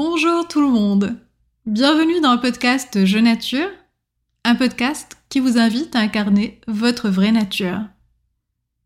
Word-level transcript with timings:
Bonjour 0.00 0.46
tout 0.46 0.60
le 0.60 0.68
monde. 0.68 1.16
Bienvenue 1.66 2.20
dans 2.20 2.32
le 2.32 2.40
podcast 2.40 3.04
Je 3.04 3.18
Nature, 3.18 3.68
un 4.44 4.54
podcast 4.54 5.16
qui 5.28 5.40
vous 5.40 5.58
invite 5.58 5.96
à 5.96 5.98
incarner 5.98 6.60
votre 6.68 7.08
vraie 7.08 7.32
nature. 7.32 7.80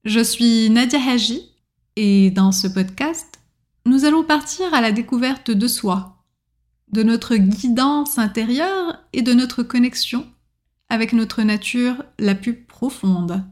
Je 0.07 0.21
suis 0.21 0.71
Nadia 0.71 0.99
Haji 0.99 1.51
et 1.97 2.31
dans 2.31 2.51
ce 2.51 2.67
podcast, 2.67 3.41
nous 3.85 4.07
allons 4.07 4.25
partir 4.25 4.73
à 4.73 4.81
la 4.81 4.91
découverte 4.91 5.51
de 5.51 5.69
soi, 5.69 6.17
de 6.95 7.03
notre 7.03 7.37
guidance 7.37 8.19
intérieure 8.19 8.99
et 9.13 9.21
de 9.21 9.35
notre 9.35 9.63
connexion 9.63 10.27
avec 10.89 11.13
notre 11.13 11.43
nature 11.43 12.03
la 12.19 12.35
plus 12.35 12.55
profonde. 12.55 13.45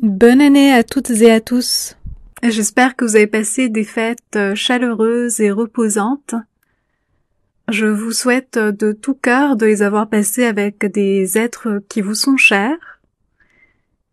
Bonne 0.00 0.40
année 0.40 0.72
à 0.72 0.84
toutes 0.84 1.10
et 1.10 1.32
à 1.32 1.40
tous. 1.40 1.96
J'espère 2.42 2.96
que 2.96 3.04
vous 3.04 3.14
avez 3.14 3.28
passé 3.28 3.68
des 3.68 3.84
fêtes 3.84 4.18
euh, 4.34 4.56
chaleureuses 4.56 5.38
et 5.38 5.52
reposantes. 5.52 6.34
Je 7.68 7.86
vous 7.86 8.10
souhaite 8.10 8.58
de 8.58 8.90
tout 8.90 9.14
cœur 9.14 9.54
de 9.54 9.64
les 9.64 9.82
avoir 9.82 10.08
passées 10.08 10.44
avec 10.44 10.84
des 10.86 11.38
êtres 11.38 11.80
qui 11.88 12.00
vous 12.00 12.16
sont 12.16 12.36
chers 12.36 13.00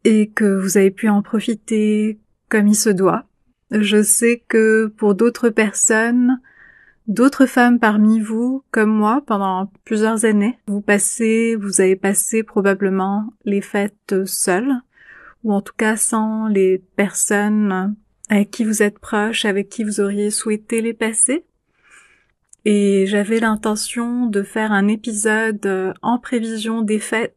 et 0.04 0.30
que 0.30 0.62
vous 0.62 0.78
avez 0.78 0.92
pu 0.92 1.10
en 1.10 1.24
profiter 1.24 2.20
comme 2.50 2.68
il 2.68 2.76
se 2.76 2.92
doit. 2.92 3.26
Je 3.72 4.04
sais 4.04 4.44
que 4.48 4.86
pour 4.86 5.16
d'autres 5.16 5.50
personnes, 5.50 6.40
d'autres 7.08 7.48
femmes 7.48 7.80
parmi 7.80 8.20
vous, 8.20 8.64
comme 8.70 8.96
moi, 8.96 9.24
pendant 9.26 9.72
plusieurs 9.86 10.24
années, 10.24 10.60
vous 10.68 10.82
passez, 10.82 11.56
vous 11.56 11.82
avez 11.82 11.96
passé 11.96 12.44
probablement 12.44 13.34
les 13.44 13.62
fêtes 13.62 14.24
seules, 14.26 14.76
ou 15.44 15.52
en 15.52 15.62
tout 15.62 15.76
cas 15.76 15.96
sans 15.96 16.48
les 16.48 16.78
personnes 16.96 17.96
avec 18.30 18.52
qui 18.52 18.64
vous 18.64 18.82
êtes 18.84 19.00
proche, 19.00 19.46
avec 19.46 19.70
qui 19.70 19.84
vous 19.84 20.00
auriez 20.00 20.30
souhaité 20.30 20.82
les 20.82 20.94
passer. 20.94 21.46
Et 22.66 23.06
j'avais 23.08 23.40
l'intention 23.40 24.28
de 24.28 24.44
faire 24.44 24.72
un 24.72 24.88
épisode 24.88 25.66
euh, 25.66 25.94
en 26.02 26.20
prévision 26.20 26.82
des 26.82 27.00
fêtes 27.00 27.36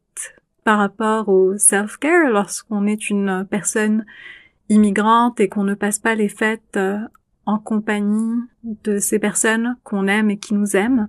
par 0.64 0.78
rapport 0.78 1.28
au 1.28 1.56
self-care 1.56 2.30
lorsqu'on 2.30 2.86
est 2.86 3.08
une 3.08 3.46
personne 3.48 4.04
immigrante 4.68 5.40
et 5.40 5.48
qu'on 5.48 5.64
ne 5.64 5.74
passe 5.74 5.98
pas 5.98 6.14
les 6.14 6.28
fêtes 6.28 6.76
euh, 6.76 6.98
en 7.46 7.58
compagnie 7.58 8.42
de 8.64 8.98
ces 8.98 9.18
personnes 9.18 9.76
qu'on 9.84 10.06
aime 10.06 10.30
et 10.30 10.38
qui 10.38 10.54
nous 10.54 10.76
aiment. 10.76 11.08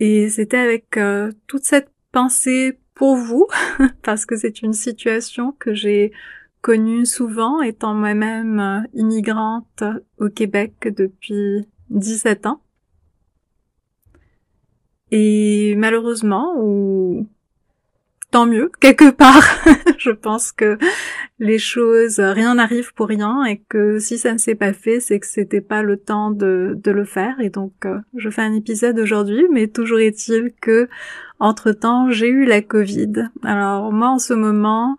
Et 0.00 0.28
c'était 0.28 0.58
avec 0.58 0.96
euh, 0.96 1.32
toute 1.46 1.64
cette 1.64 1.90
pensée 2.12 2.78
pour 2.94 3.16
vous, 3.16 3.46
parce 4.02 4.26
que 4.26 4.36
c'est 4.36 4.62
une 4.62 4.72
situation 4.72 5.52
que 5.52 5.74
j'ai 5.74 6.12
connue 6.64 7.04
souvent, 7.04 7.60
étant 7.60 7.92
moi-même 7.92 8.58
euh, 8.58 8.80
immigrante 8.94 9.84
au 10.18 10.30
Québec 10.30 10.88
depuis 10.96 11.68
17 11.90 12.46
ans. 12.46 12.62
Et 15.10 15.74
malheureusement, 15.76 16.54
ou 16.58 17.28
tant 18.30 18.46
mieux, 18.46 18.70
quelque 18.80 19.10
part, 19.10 19.44
je 19.98 20.10
pense 20.10 20.52
que 20.52 20.78
les 21.38 21.58
choses, 21.58 22.18
rien 22.18 22.54
n'arrive 22.54 22.94
pour 22.94 23.08
rien 23.08 23.44
et 23.44 23.58
que 23.68 23.98
si 23.98 24.16
ça 24.16 24.32
ne 24.32 24.38
s'est 24.38 24.54
pas 24.54 24.72
fait, 24.72 25.00
c'est 25.00 25.20
que 25.20 25.26
c'était 25.26 25.60
pas 25.60 25.82
le 25.82 25.98
temps 25.98 26.30
de, 26.30 26.78
de 26.82 26.90
le 26.90 27.04
faire. 27.04 27.38
Et 27.40 27.50
donc, 27.50 27.74
euh, 27.84 27.98
je 28.16 28.30
fais 28.30 28.40
un 28.40 28.54
épisode 28.54 28.98
aujourd'hui, 28.98 29.44
mais 29.52 29.66
toujours 29.66 29.98
est-il 29.98 30.54
que, 30.62 30.88
entre 31.40 31.72
temps, 31.72 32.10
j'ai 32.10 32.28
eu 32.28 32.46
la 32.46 32.62
Covid. 32.62 33.28
Alors, 33.42 33.92
moi, 33.92 34.08
en 34.08 34.18
ce 34.18 34.32
moment, 34.32 34.96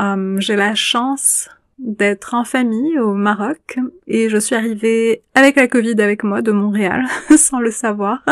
euh, 0.00 0.36
j'ai 0.38 0.56
la 0.56 0.74
chance 0.74 1.48
d'être 1.78 2.34
en 2.34 2.44
famille 2.44 2.98
au 2.98 3.14
Maroc 3.14 3.78
et 4.06 4.28
je 4.28 4.36
suis 4.36 4.54
arrivée 4.54 5.22
avec 5.34 5.56
la 5.56 5.66
Covid 5.66 6.00
avec 6.00 6.24
moi 6.24 6.42
de 6.42 6.52
Montréal 6.52 7.04
sans 7.36 7.58
le 7.58 7.70
savoir. 7.70 8.22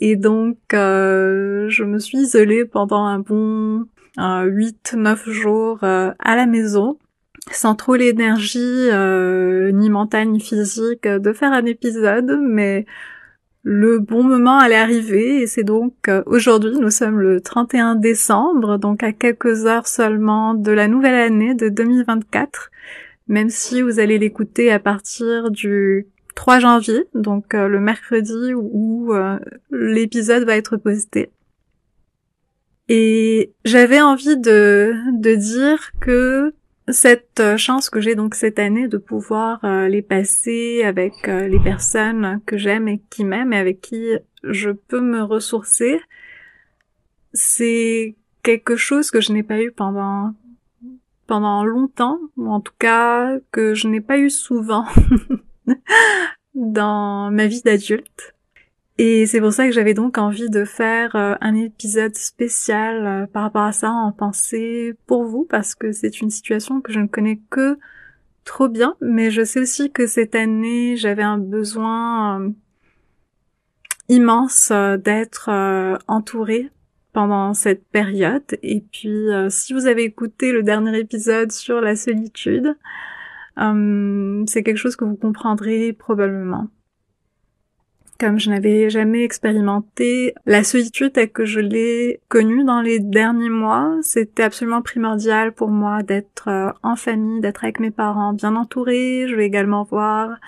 Et 0.00 0.16
donc 0.16 0.58
euh, 0.72 1.68
je 1.68 1.84
me 1.84 1.98
suis 1.98 2.18
isolée 2.18 2.64
pendant 2.64 3.04
un 3.04 3.20
bon 3.20 3.86
euh, 4.18 4.44
8-9 4.50 5.30
jours 5.30 5.78
euh, 5.82 6.12
à 6.18 6.36
la 6.36 6.46
maison 6.46 6.98
sans 7.50 7.74
trop 7.74 7.94
l'énergie 7.94 8.88
ni 9.74 9.90
mentale 9.90 10.28
ni 10.28 10.40
physique 10.40 11.06
de 11.06 11.32
faire 11.32 11.52
un 11.52 11.66
épisode 11.66 12.38
mais 12.42 12.86
le 13.64 13.98
bon 13.98 14.22
moment 14.22 14.58
allait 14.58 14.76
arriver 14.76 15.40
et 15.40 15.46
c'est 15.46 15.64
donc 15.64 15.94
euh, 16.08 16.22
aujourd'hui, 16.26 16.72
nous 16.78 16.90
sommes 16.90 17.18
le 17.18 17.40
31 17.40 17.94
décembre, 17.94 18.76
donc 18.76 19.02
à 19.02 19.12
quelques 19.12 19.64
heures 19.64 19.88
seulement 19.88 20.52
de 20.52 20.70
la 20.70 20.86
nouvelle 20.86 21.14
année 21.14 21.54
de 21.54 21.70
2024, 21.70 22.70
même 23.26 23.48
si 23.48 23.80
vous 23.80 24.00
allez 24.00 24.18
l'écouter 24.18 24.70
à 24.70 24.78
partir 24.78 25.50
du 25.50 26.06
3 26.34 26.58
janvier, 26.58 27.04
donc 27.14 27.54
euh, 27.54 27.66
le 27.66 27.80
mercredi 27.80 28.52
où 28.54 29.14
euh, 29.14 29.38
l'épisode 29.70 30.44
va 30.44 30.56
être 30.56 30.76
posté. 30.76 31.32
Et 32.90 33.54
j'avais 33.64 34.02
envie 34.02 34.36
de, 34.36 34.92
de 35.18 35.34
dire 35.34 35.92
que 36.02 36.52
cette 36.88 37.40
euh, 37.40 37.56
chance 37.56 37.88
que 37.88 38.00
j'ai 38.00 38.14
donc 38.14 38.34
cette 38.34 38.58
année 38.58 38.88
de 38.88 38.98
pouvoir 38.98 39.64
euh, 39.64 39.88
les 39.88 40.02
passer 40.02 40.82
avec 40.84 41.28
euh, 41.28 41.48
les 41.48 41.58
personnes 41.60 42.40
que 42.46 42.58
j'aime 42.58 42.88
et 42.88 43.00
qui 43.10 43.24
m'aiment 43.24 43.52
et 43.52 43.58
avec 43.58 43.80
qui 43.80 44.10
je 44.42 44.70
peux 44.70 45.00
me 45.00 45.22
ressourcer, 45.22 46.00
c'est 47.32 48.16
quelque 48.42 48.76
chose 48.76 49.10
que 49.10 49.20
je 49.20 49.32
n'ai 49.32 49.42
pas 49.42 49.60
eu 49.60 49.72
pendant 49.72 50.34
pendant 51.26 51.64
longtemps, 51.64 52.18
ou 52.36 52.50
en 52.50 52.60
tout 52.60 52.74
cas 52.78 53.38
que 53.50 53.72
je 53.72 53.88
n'ai 53.88 54.02
pas 54.02 54.18
eu 54.18 54.28
souvent 54.28 54.84
dans 56.54 57.30
ma 57.30 57.46
vie 57.46 57.62
d'adulte. 57.62 58.34
Et 58.98 59.26
c'est 59.26 59.40
pour 59.40 59.52
ça 59.52 59.66
que 59.66 59.72
j'avais 59.72 59.94
donc 59.94 60.18
envie 60.18 60.48
de 60.48 60.64
faire 60.64 61.16
euh, 61.16 61.34
un 61.40 61.54
épisode 61.56 62.14
spécial 62.14 63.06
euh, 63.06 63.26
par 63.26 63.42
rapport 63.42 63.62
à 63.62 63.72
ça 63.72 63.90
en 63.90 64.12
pensée 64.12 64.94
pour 65.06 65.24
vous 65.24 65.44
parce 65.44 65.74
que 65.74 65.90
c'est 65.90 66.20
une 66.20 66.30
situation 66.30 66.80
que 66.80 66.92
je 66.92 67.00
ne 67.00 67.08
connais 67.08 67.40
que 67.50 67.76
trop 68.44 68.68
bien, 68.68 68.96
mais 69.00 69.30
je 69.32 69.42
sais 69.44 69.60
aussi 69.60 69.90
que 69.90 70.06
cette 70.06 70.36
année 70.36 70.96
j'avais 70.96 71.24
un 71.24 71.38
besoin 71.38 72.40
euh, 72.40 72.50
immense 74.08 74.70
d'être 74.70 75.48
entourée 76.08 76.70
pendant 77.12 77.54
cette 77.54 77.86
période. 77.88 78.44
Et 78.62 78.80
puis 78.92 79.28
si 79.48 79.72
vous 79.72 79.86
avez 79.86 80.04
écouté 80.04 80.52
le 80.52 80.62
dernier 80.62 80.98
épisode 80.98 81.52
sur 81.52 81.80
la 81.80 81.96
solitude, 81.96 82.76
c'est 83.56 84.62
quelque 84.62 84.76
chose 84.76 84.96
que 84.96 85.06
vous 85.06 85.16
comprendrez 85.16 85.94
probablement 85.94 86.68
comme 88.18 88.38
je 88.38 88.50
n'avais 88.50 88.90
jamais 88.90 89.24
expérimenté 89.24 90.34
la 90.46 90.62
solitude 90.64 91.12
telle 91.12 91.30
que 91.30 91.44
je 91.44 91.60
l'ai 91.60 92.20
connue 92.28 92.64
dans 92.64 92.80
les 92.80 93.00
derniers 93.00 93.48
mois, 93.48 93.98
c'était 94.02 94.44
absolument 94.44 94.82
primordial 94.82 95.52
pour 95.52 95.68
moi 95.68 96.02
d'être 96.02 96.48
euh, 96.48 96.70
en 96.82 96.96
famille, 96.96 97.40
d'être 97.40 97.64
avec 97.64 97.80
mes 97.80 97.90
parents 97.90 98.32
bien 98.32 98.56
entourés. 98.56 99.26
Je 99.28 99.34
vais 99.34 99.46
également 99.46 99.82
voir 99.82 100.38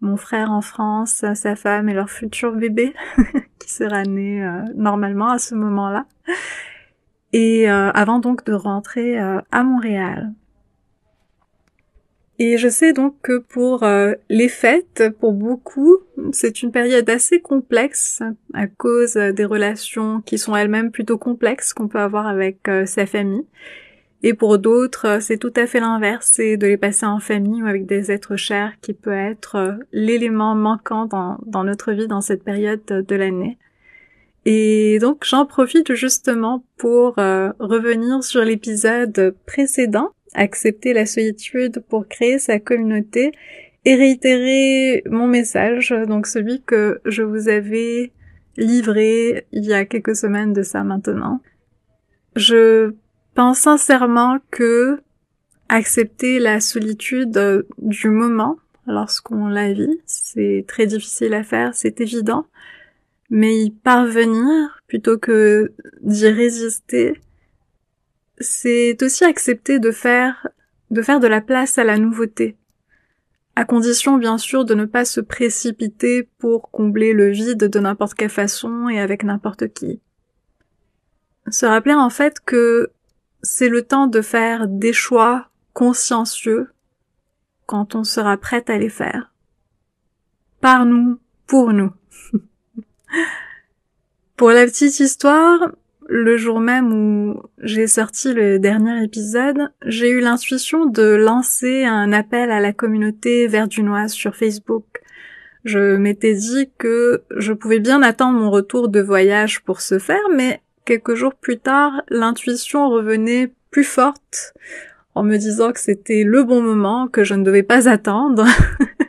mon 0.00 0.16
frère 0.16 0.50
en 0.50 0.60
France, 0.60 1.24
sa 1.34 1.56
femme 1.56 1.88
et 1.88 1.94
leur 1.94 2.10
futur 2.10 2.52
bébé 2.52 2.92
qui 3.58 3.70
sera 3.70 4.02
né 4.02 4.44
euh, 4.44 4.62
normalement 4.74 5.30
à 5.30 5.38
ce 5.38 5.54
moment-là. 5.54 6.06
Et 7.32 7.70
euh, 7.70 7.90
avant 7.92 8.18
donc 8.18 8.44
de 8.44 8.52
rentrer 8.52 9.18
à 9.18 9.62
Montréal. 9.64 10.32
Et 12.38 12.58
je 12.58 12.68
sais 12.68 12.92
donc 12.92 13.14
que 13.22 13.38
pour 13.38 13.84
euh, 13.84 14.14
les 14.28 14.48
fêtes, 14.48 15.04
pour 15.20 15.32
beaucoup, 15.32 15.98
c'est 16.32 16.62
une 16.62 16.72
période 16.72 17.08
assez 17.08 17.40
complexe 17.40 18.22
à 18.54 18.66
cause 18.66 19.14
des 19.14 19.44
relations 19.44 20.20
qui 20.22 20.38
sont 20.38 20.56
elles-mêmes 20.56 20.90
plutôt 20.90 21.16
complexes 21.16 21.72
qu'on 21.72 21.86
peut 21.86 22.00
avoir 22.00 22.26
avec 22.26 22.68
euh, 22.68 22.86
sa 22.86 23.06
famille. 23.06 23.46
Et 24.24 24.34
pour 24.34 24.58
d'autres, 24.58 25.18
c'est 25.20 25.36
tout 25.36 25.52
à 25.54 25.66
fait 25.66 25.80
l'inverse, 25.80 26.30
c'est 26.32 26.56
de 26.56 26.66
les 26.66 26.78
passer 26.78 27.06
en 27.06 27.20
famille 27.20 27.62
ou 27.62 27.66
avec 27.66 27.86
des 27.86 28.10
êtres 28.10 28.36
chers 28.36 28.72
qui 28.80 28.94
peut 28.94 29.12
être 29.12 29.56
euh, 29.56 29.72
l'élément 29.92 30.56
manquant 30.56 31.06
dans 31.06 31.64
notre 31.64 31.92
vie 31.92 32.08
dans 32.08 32.22
cette 32.22 32.42
période 32.42 32.84
de 32.84 33.14
l'année. 33.14 33.58
Et 34.44 34.98
donc 34.98 35.24
j'en 35.24 35.46
profite 35.46 35.94
justement 35.94 36.64
pour 36.76 37.14
revenir 37.14 38.22
sur 38.22 38.44
l'épisode 38.44 39.34
précédent 39.46 40.13
accepter 40.34 40.92
la 40.92 41.06
solitude 41.06 41.82
pour 41.88 42.08
créer 42.08 42.38
sa 42.38 42.58
communauté 42.58 43.32
et 43.84 43.94
réitérer 43.94 45.02
mon 45.06 45.26
message, 45.26 45.94
donc 46.08 46.26
celui 46.26 46.62
que 46.62 47.00
je 47.04 47.22
vous 47.22 47.48
avais 47.48 48.12
livré 48.56 49.46
il 49.52 49.64
y 49.64 49.72
a 49.72 49.84
quelques 49.84 50.16
semaines 50.16 50.52
de 50.52 50.62
ça 50.62 50.84
maintenant. 50.84 51.40
Je 52.36 52.94
pense 53.34 53.60
sincèrement 53.60 54.38
que 54.50 55.00
accepter 55.68 56.38
la 56.38 56.60
solitude 56.60 57.66
du 57.78 58.08
moment 58.08 58.56
lorsqu'on 58.86 59.48
la 59.48 59.72
vit, 59.72 60.00
c'est 60.04 60.64
très 60.68 60.86
difficile 60.86 61.34
à 61.34 61.42
faire, 61.42 61.74
c'est 61.74 62.00
évident, 62.00 62.46
mais 63.30 63.56
y 63.56 63.70
parvenir 63.70 64.80
plutôt 64.86 65.18
que 65.18 65.72
d'y 66.02 66.28
résister, 66.28 67.14
c'est 68.38 69.02
aussi 69.02 69.24
accepter 69.24 69.78
de 69.78 69.90
faire 69.90 70.48
de 70.90 71.26
la 71.26 71.40
place 71.40 71.78
à 71.78 71.84
la 71.84 71.98
nouveauté. 71.98 72.56
à 73.56 73.64
condition 73.64 74.18
bien 74.18 74.36
sûr 74.36 74.64
de 74.64 74.74
ne 74.74 74.84
pas 74.84 75.04
se 75.04 75.20
précipiter 75.20 76.28
pour 76.38 76.72
combler 76.72 77.12
le 77.12 77.30
vide 77.30 77.68
de 77.68 77.78
n'importe 77.78 78.14
quelle 78.14 78.30
façon 78.30 78.88
et 78.88 78.98
avec 78.98 79.22
n'importe 79.22 79.72
qui. 79.72 80.00
Se 81.50 81.64
rappeler 81.64 81.94
en 81.94 82.10
fait 82.10 82.40
que 82.40 82.90
c'est 83.42 83.68
le 83.68 83.82
temps 83.82 84.08
de 84.08 84.22
faire 84.22 84.66
des 84.66 84.92
choix 84.92 85.50
consciencieux 85.72 86.68
quand 87.66 87.94
on 87.94 88.04
sera 88.04 88.36
prête 88.36 88.70
à 88.70 88.78
les 88.78 88.88
faire. 88.88 89.32
Par 90.60 90.86
nous, 90.86 91.18
pour 91.46 91.72
nous. 91.72 91.92
pour 94.36 94.50
la 94.50 94.64
petite 94.64 94.98
histoire, 94.98 95.70
le 96.08 96.36
jour 96.36 96.60
même 96.60 96.92
où 96.92 97.42
j'ai 97.62 97.86
sorti 97.86 98.32
le 98.32 98.58
dernier 98.58 99.02
épisode, 99.02 99.70
j'ai 99.84 100.10
eu 100.10 100.20
l'intuition 100.20 100.86
de 100.86 101.02
lancer 101.02 101.84
un 101.84 102.12
appel 102.12 102.50
à 102.50 102.60
la 102.60 102.72
communauté 102.72 103.46
verdunoise 103.46 104.12
sur 104.12 104.36
Facebook. 104.36 104.84
Je 105.64 105.96
m'étais 105.96 106.34
dit 106.34 106.70
que 106.78 107.22
je 107.36 107.52
pouvais 107.52 107.80
bien 107.80 108.02
attendre 108.02 108.38
mon 108.38 108.50
retour 108.50 108.88
de 108.88 109.00
voyage 109.00 109.62
pour 109.62 109.80
ce 109.80 109.98
faire, 109.98 110.28
mais 110.34 110.60
quelques 110.84 111.14
jours 111.14 111.34
plus 111.34 111.58
tard, 111.58 112.02
l'intuition 112.08 112.90
revenait 112.90 113.52
plus 113.70 113.84
forte 113.84 114.54
en 115.14 115.22
me 115.22 115.36
disant 115.36 115.72
que 115.72 115.80
c'était 115.80 116.24
le 116.24 116.44
bon 116.44 116.60
moment, 116.60 117.08
que 117.08 117.24
je 117.24 117.34
ne 117.34 117.44
devais 117.44 117.62
pas 117.62 117.88
attendre. 117.88 118.46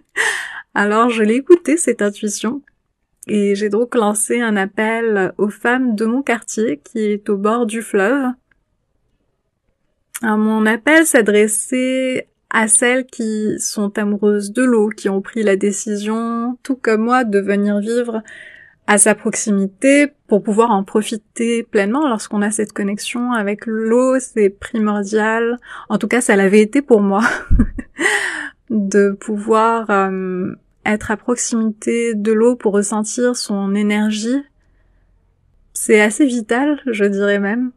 Alors 0.74 1.10
je 1.10 1.24
l'ai 1.24 1.36
écouté 1.36 1.78
cette 1.78 2.02
intuition 2.02 2.62
et 3.28 3.56
j'ai 3.56 3.70
donc 3.70 3.96
lancé 3.96 4.42
un 4.42 4.56
appel 4.56 5.34
aux 5.38 5.50
femmes 5.50 5.96
de 5.96 6.06
mon 6.06 6.22
quartier 6.22 6.82
qui 6.84 7.00
est 7.00 7.30
au 7.30 7.38
bord 7.38 7.66
du 7.66 7.82
fleuve. 7.82 8.32
mon 10.22 10.66
appel 10.66 11.06
s'adressait 11.06 12.28
à 12.50 12.68
celles 12.68 13.06
qui 13.06 13.60
sont 13.60 13.98
amoureuses 13.98 14.52
de 14.52 14.64
l'eau, 14.64 14.90
qui 14.90 15.10
ont 15.10 15.22
pris 15.22 15.44
la 15.44 15.56
décision, 15.56 16.58
tout 16.64 16.76
comme 16.76 17.02
moi, 17.02 17.24
de 17.24 17.40
venir 17.40 17.80
vivre 17.80 18.22
à 18.88 18.98
sa 18.98 19.16
proximité 19.16 20.14
pour 20.28 20.44
pouvoir 20.44 20.72
en 20.72 20.84
profiter 20.84 21.64
pleinement 21.64 22.08
lorsqu'on 22.08 22.42
a 22.42 22.52
cette 22.52 22.72
connexion 22.72 23.32
avec 23.32 23.66
l'eau, 23.66 24.20
c'est 24.20 24.50
primordial. 24.50 25.58
En 25.90 25.98
tout 25.98 26.08
cas, 26.08 26.22
ça 26.22 26.36
l'avait 26.36 26.62
été 26.62 26.82
pour 26.82 27.02
moi 27.02 27.24
de 28.70 29.12
pouvoir 29.12 29.90
euh, 29.90 30.54
être 30.86 31.12
à 31.12 31.18
proximité 31.18 32.14
de 32.14 32.32
l'eau 32.32 32.56
pour 32.56 32.74
ressentir 32.74 33.36
son 33.36 33.76
énergie, 33.76 34.44
c'est 35.74 36.00
assez 36.00 36.26
vital, 36.26 36.82
je 36.86 37.06
dirais 37.06 37.40
même. 37.40 37.72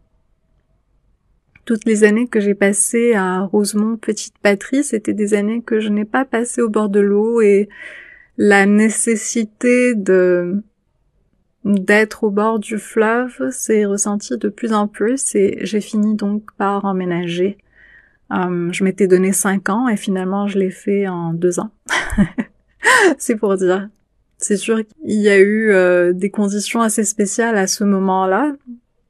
Toutes 1.64 1.84
les 1.84 2.04
années 2.04 2.28
que 2.28 2.40
j'ai 2.40 2.54
passées 2.54 3.14
à 3.14 3.40
Rosemont 3.40 3.96
Petite 3.96 4.38
Patrie, 4.38 4.84
c'était 4.84 5.12
des 5.12 5.34
années 5.34 5.60
que 5.60 5.80
je 5.80 5.88
n'ai 5.88 6.04
pas 6.04 6.24
passées 6.24 6.62
au 6.62 6.70
bord 6.70 6.88
de 6.88 7.00
l'eau 7.00 7.40
et 7.40 7.68
la 8.38 8.66
nécessité 8.66 9.94
de 9.94 10.62
d'être 11.64 12.24
au 12.24 12.30
bord 12.30 12.60
du 12.60 12.78
fleuve 12.78 13.50
s'est 13.50 13.84
ressentie 13.84 14.38
de 14.38 14.48
plus 14.48 14.72
en 14.72 14.88
plus 14.88 15.34
et 15.34 15.58
j'ai 15.62 15.80
fini 15.80 16.14
donc 16.14 16.44
par 16.56 16.84
emménager. 16.84 17.58
Euh, 18.32 18.70
je 18.72 18.84
m'étais 18.84 19.06
donné 19.06 19.32
cinq 19.32 19.68
ans 19.68 19.88
et 19.88 19.96
finalement 19.96 20.46
je 20.46 20.58
l'ai 20.58 20.70
fait 20.70 21.08
en 21.08 21.34
deux 21.34 21.58
ans. 21.60 21.70
c'est 23.18 23.36
pour 23.36 23.56
dire. 23.56 23.88
C'est 24.38 24.56
sûr 24.56 24.78
qu'il 24.78 25.20
y 25.20 25.28
a 25.28 25.38
eu 25.38 25.70
euh, 25.70 26.12
des 26.12 26.30
conditions 26.30 26.80
assez 26.80 27.04
spéciales 27.04 27.56
à 27.56 27.66
ce 27.66 27.82
moment-là 27.84 28.54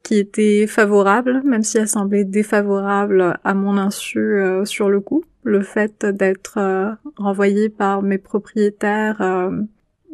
qui 0.03 0.19
étaient 0.19 0.67
favorables, 0.67 1.43
même 1.45 1.63
si 1.63 1.77
elles 1.77 1.89
semblaient 1.89 2.25
défavorables 2.25 3.39
à 3.45 3.55
mon 3.55 3.77
insu 3.77 4.19
euh, 4.19 4.65
sur 4.65 4.89
le 4.89 5.01
coup. 5.01 5.23
Le 5.43 5.63
fait 5.63 6.07
d'être 6.07 6.57
euh, 6.57 6.93
renvoyé 7.17 7.69
par 7.69 8.01
mes 8.03 8.17
propriétaires 8.17 9.51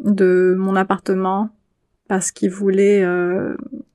de 0.02 0.56
mon 0.58 0.74
appartement 0.74 1.50
parce 2.08 2.32
qu'ils 2.32 2.50
voulaient 2.50 3.04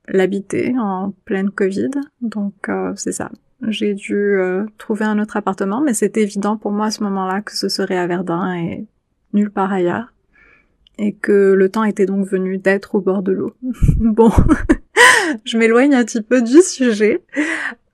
l'habiter 0.07 0.73
en 0.79 1.13
pleine 1.25 1.51
Covid. 1.51 1.91
Donc 2.21 2.69
c'est 2.95 3.11
ça. 3.11 3.29
J'ai 3.67 3.93
dû 3.93 4.37
trouver 4.77 5.05
un 5.05 5.19
autre 5.19 5.37
appartement, 5.37 5.81
mais 5.81 5.93
c'était 5.93 6.23
évident 6.23 6.57
pour 6.57 6.71
moi 6.71 6.87
à 6.87 6.91
ce 6.91 7.03
moment-là 7.03 7.41
que 7.41 7.55
ce 7.55 7.69
serait 7.69 7.97
à 7.97 8.07
Verdun 8.07 8.53
et 8.55 8.87
nulle 9.33 9.51
part 9.51 9.71
ailleurs, 9.71 10.13
et 10.97 11.13
que 11.13 11.53
le 11.53 11.69
temps 11.69 11.83
était 11.83 12.05
donc 12.05 12.27
venu 12.27 12.57
d'être 12.57 12.95
au 12.95 13.01
bord 13.01 13.23
de 13.23 13.31
l'eau. 13.31 13.53
bon, 13.99 14.31
je 15.45 15.57
m'éloigne 15.57 15.93
un 15.93 16.03
petit 16.03 16.21
peu 16.21 16.41
du 16.41 16.61
sujet, 16.61 17.23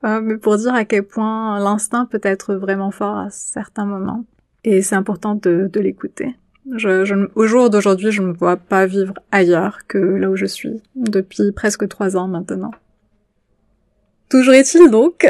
euh, 0.03 0.21
mais 0.21 0.37
pour 0.37 0.57
dire 0.57 0.73
à 0.73 0.85
quel 0.85 1.03
point 1.03 1.59
l'instinct 1.59 2.05
peut 2.05 2.21
être 2.23 2.55
vraiment 2.55 2.91
fort 2.91 3.17
à 3.17 3.29
certains 3.29 3.85
moments, 3.85 4.25
et 4.63 4.81
c'est 4.81 4.95
important 4.95 5.35
de, 5.35 5.69
de 5.71 5.79
l'écouter. 5.79 6.35
Je, 6.73 7.05
je, 7.05 7.13
au 7.35 7.45
jour 7.45 7.69
d'aujourd'hui, 7.69 8.11
je 8.11 8.23
ne 8.23 8.27
me 8.27 8.33
vois 8.33 8.57
pas 8.57 8.87
vivre 8.87 9.13
ailleurs 9.31 9.85
que 9.87 9.99
là 9.99 10.31
où 10.31 10.35
je 10.35 10.47
suis, 10.47 10.81
depuis 10.95 11.51
presque 11.51 11.87
trois 11.87 12.17
ans 12.17 12.27
maintenant. 12.27 12.71
Toujours 14.29 14.53
est-il 14.53 14.89
donc 14.89 15.27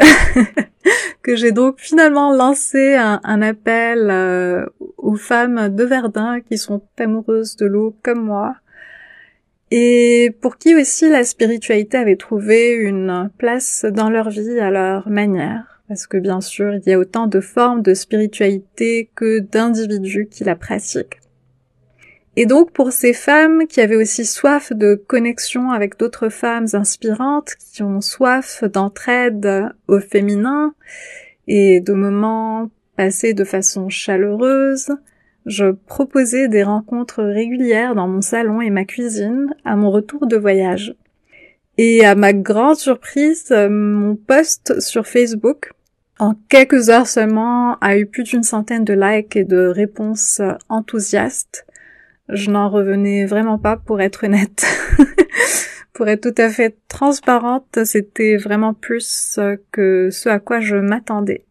que 1.22 1.36
j'ai 1.36 1.52
donc 1.52 1.78
finalement 1.78 2.32
lancé 2.32 2.94
un, 2.94 3.42
appel 3.42 4.08
euh, 4.10 4.66
aux 4.96 5.16
femmes 5.16 5.68
de 5.68 5.84
Verdun 5.84 6.40
qui 6.40 6.56
sont 6.56 6.82
amoureuses 6.98 7.56
de 7.56 7.66
l'eau 7.66 7.94
comme 8.02 8.24
moi 8.24 8.56
et 9.70 10.34
pour 10.40 10.58
qui 10.58 10.74
aussi 10.74 11.08
la 11.08 11.24
spiritualité 11.24 11.96
avait 11.96 12.16
trouvé 12.16 12.72
une 12.72 13.30
place 13.36 13.84
dans 13.84 14.10
leur 14.10 14.30
vie 14.30 14.60
à 14.60 14.70
leur 14.70 15.08
manière. 15.08 15.82
Parce 15.88 16.06
que 16.06 16.16
bien 16.16 16.40
sûr, 16.40 16.74
il 16.74 16.88
y 16.88 16.92
a 16.92 16.98
autant 16.98 17.26
de 17.26 17.40
formes 17.40 17.82
de 17.82 17.94
spiritualité 17.94 19.10
que 19.14 19.38
d'individus 19.38 20.28
qui 20.30 20.44
la 20.44 20.56
pratiquent. 20.56 21.20
Et 22.38 22.44
donc 22.44 22.70
pour 22.70 22.92
ces 22.92 23.14
femmes 23.14 23.66
qui 23.66 23.80
avaient 23.80 23.96
aussi 23.96 24.26
soif 24.26 24.70
de 24.72 24.94
connexion 24.94 25.70
avec 25.70 25.98
d'autres 25.98 26.28
femmes 26.28 26.66
inspirantes, 26.74 27.54
qui 27.72 27.82
ont 27.82 28.02
soif 28.02 28.62
d'entraide 28.64 29.70
au 29.88 30.00
féminin 30.00 30.74
et 31.48 31.80
de 31.80 31.94
moments 31.94 32.70
passés 32.96 33.32
de 33.32 33.44
façon 33.44 33.88
chaleureuse, 33.88 34.90
je 35.46 35.70
proposais 35.70 36.48
des 36.48 36.62
rencontres 36.62 37.22
régulières 37.22 37.94
dans 37.94 38.08
mon 38.08 38.20
salon 38.20 38.60
et 38.60 38.70
ma 38.70 38.84
cuisine 38.84 39.54
à 39.64 39.76
mon 39.76 39.90
retour 39.90 40.26
de 40.26 40.36
voyage. 40.36 40.94
Et 41.78 42.04
à 42.04 42.14
ma 42.14 42.32
grande 42.32 42.76
surprise, 42.76 43.50
mon 43.50 44.16
post 44.16 44.80
sur 44.80 45.06
Facebook, 45.06 45.72
en 46.18 46.34
quelques 46.48 46.90
heures 46.90 47.06
seulement, 47.06 47.78
a 47.80 47.96
eu 47.96 48.06
plus 48.06 48.24
d'une 48.24 48.42
centaine 48.42 48.84
de 48.84 48.94
likes 48.94 49.36
et 49.36 49.44
de 49.44 49.66
réponses 49.66 50.40
enthousiastes 50.68 51.66
je 52.28 52.50
n'en 52.50 52.68
revenais 52.68 53.24
vraiment 53.26 53.58
pas 53.58 53.76
pour 53.76 54.00
être 54.00 54.24
honnête. 54.24 54.66
pour 55.92 56.08
être 56.08 56.30
tout 56.30 56.42
à 56.42 56.48
fait 56.48 56.76
transparente, 56.88 57.84
c'était 57.84 58.36
vraiment 58.36 58.74
plus 58.74 59.38
que 59.72 60.10
ce 60.10 60.28
à 60.28 60.38
quoi 60.38 60.60
je 60.60 60.76
m'attendais. 60.76 61.44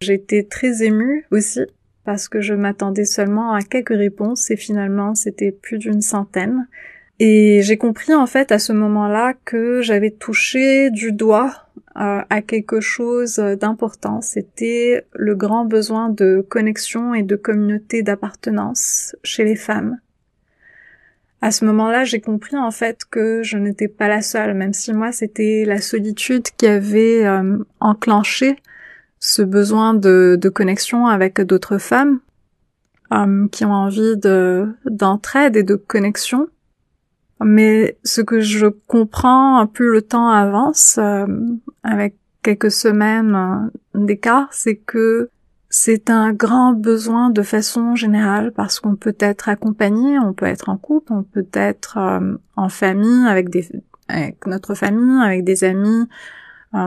J'étais 0.00 0.42
très 0.42 0.82
émue 0.82 1.26
aussi 1.30 1.66
parce 2.04 2.28
que 2.28 2.40
je 2.40 2.54
m'attendais 2.54 3.06
seulement 3.06 3.52
à 3.52 3.62
quelques 3.62 3.96
réponses 3.96 4.50
et 4.50 4.56
finalement 4.56 5.14
c'était 5.14 5.52
plus 5.52 5.78
d'une 5.78 6.02
centaine. 6.02 6.68
Et 7.20 7.62
j'ai 7.62 7.76
compris 7.76 8.14
en 8.14 8.26
fait 8.26 8.50
à 8.52 8.58
ce 8.58 8.72
moment-là 8.72 9.34
que 9.44 9.82
j'avais 9.82 10.10
touché 10.10 10.90
du 10.90 11.12
doigt 11.12 11.52
à 11.96 12.42
quelque 12.42 12.80
chose 12.80 13.36
d'important. 13.36 14.20
C'était 14.20 15.06
le 15.12 15.36
grand 15.36 15.64
besoin 15.64 16.08
de 16.08 16.44
connexion 16.48 17.14
et 17.14 17.22
de 17.22 17.36
communauté 17.36 18.02
d'appartenance 18.02 19.14
chez 19.22 19.44
les 19.44 19.54
femmes. 19.54 19.98
À 21.44 21.50
ce 21.50 21.66
moment-là, 21.66 22.04
j'ai 22.04 22.22
compris 22.22 22.56
en 22.56 22.70
fait 22.70 23.04
que 23.04 23.42
je 23.42 23.58
n'étais 23.58 23.86
pas 23.86 24.08
la 24.08 24.22
seule, 24.22 24.54
même 24.54 24.72
si 24.72 24.94
moi 24.94 25.12
c'était 25.12 25.64
la 25.66 25.78
solitude 25.78 26.44
qui 26.56 26.66
avait 26.66 27.26
euh, 27.26 27.58
enclenché 27.80 28.56
ce 29.20 29.42
besoin 29.42 29.92
de, 29.92 30.40
connexion 30.54 31.06
avec 31.06 31.42
d'autres 31.42 31.76
femmes 31.76 32.20
euh, 33.12 33.46
qui 33.48 33.66
ont 33.66 33.74
envie 33.74 34.16
de 34.16 34.66
d'entraide 34.86 35.56
et 35.56 35.62
de 35.64 35.74
connexion. 35.74 36.48
Mais 37.42 37.98
ce 38.04 38.20
que 38.20 38.40
je 38.40 38.66
comprends 38.66 39.66
plus 39.66 39.90
le 39.90 40.02
temps 40.02 40.28
avance, 40.28 40.98
euh, 40.98 41.26
avec 41.82 42.16
quelques 42.42 42.70
semaines 42.70 43.34
euh, 43.34 44.06
d'écart, 44.06 44.48
c'est 44.52 44.76
que 44.76 45.30
c'est 45.68 46.10
un 46.10 46.32
grand 46.32 46.72
besoin 46.72 47.30
de 47.30 47.42
façon 47.42 47.96
générale 47.96 48.52
parce 48.52 48.78
qu'on 48.78 48.94
peut 48.94 49.16
être 49.18 49.48
accompagné, 49.48 50.18
on 50.20 50.32
peut 50.32 50.46
être 50.46 50.68
en 50.68 50.76
couple, 50.76 51.12
on 51.12 51.24
peut 51.24 51.48
être 51.52 51.98
euh, 51.98 52.36
en 52.56 52.68
famille 52.68 53.26
avec 53.26 53.50
des 53.50 53.68
avec 54.06 54.46
notre 54.46 54.74
famille, 54.74 55.22
avec 55.22 55.44
des 55.44 55.64
amis 55.64 56.06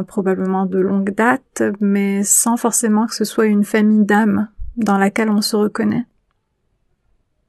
probablement 0.08 0.66
de 0.66 0.80
longue 0.80 1.16
date, 1.16 1.64
mais 1.80 2.22
sans 2.24 2.58
forcément 2.58 3.08
que 3.08 3.16
ce 3.16 3.24
soit 3.24 3.46
une 3.46 3.64
famille 3.64 4.06
d'âme 4.06 4.50
dans 4.76 4.98
laquelle 4.98 5.30
on 5.30 5.42
se 5.42 5.56
reconnaît. 5.56 6.06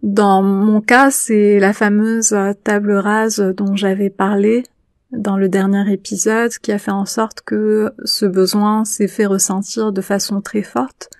Dans 0.02 0.42
mon 0.42 0.80
cas, 0.80 1.10
c'est 1.10 1.58
la 1.58 1.72
fameuse 1.72 2.34
table 2.62 2.92
rase 2.92 3.40
dont 3.56 3.74
j'avais 3.74 4.10
parlé 4.10 4.62
dans 5.10 5.36
le 5.36 5.48
dernier 5.48 5.92
épisode 5.92 6.52
qui 6.62 6.70
a 6.70 6.78
fait 6.78 6.90
en 6.90 7.06
sorte 7.06 7.40
que 7.40 7.92
ce 8.04 8.26
besoin 8.26 8.84
s'est 8.84 9.08
fait 9.08 9.26
ressentir 9.26 9.92
de 9.92 10.00
façon 10.00 10.40
très 10.40 10.62
forte. 10.62 11.10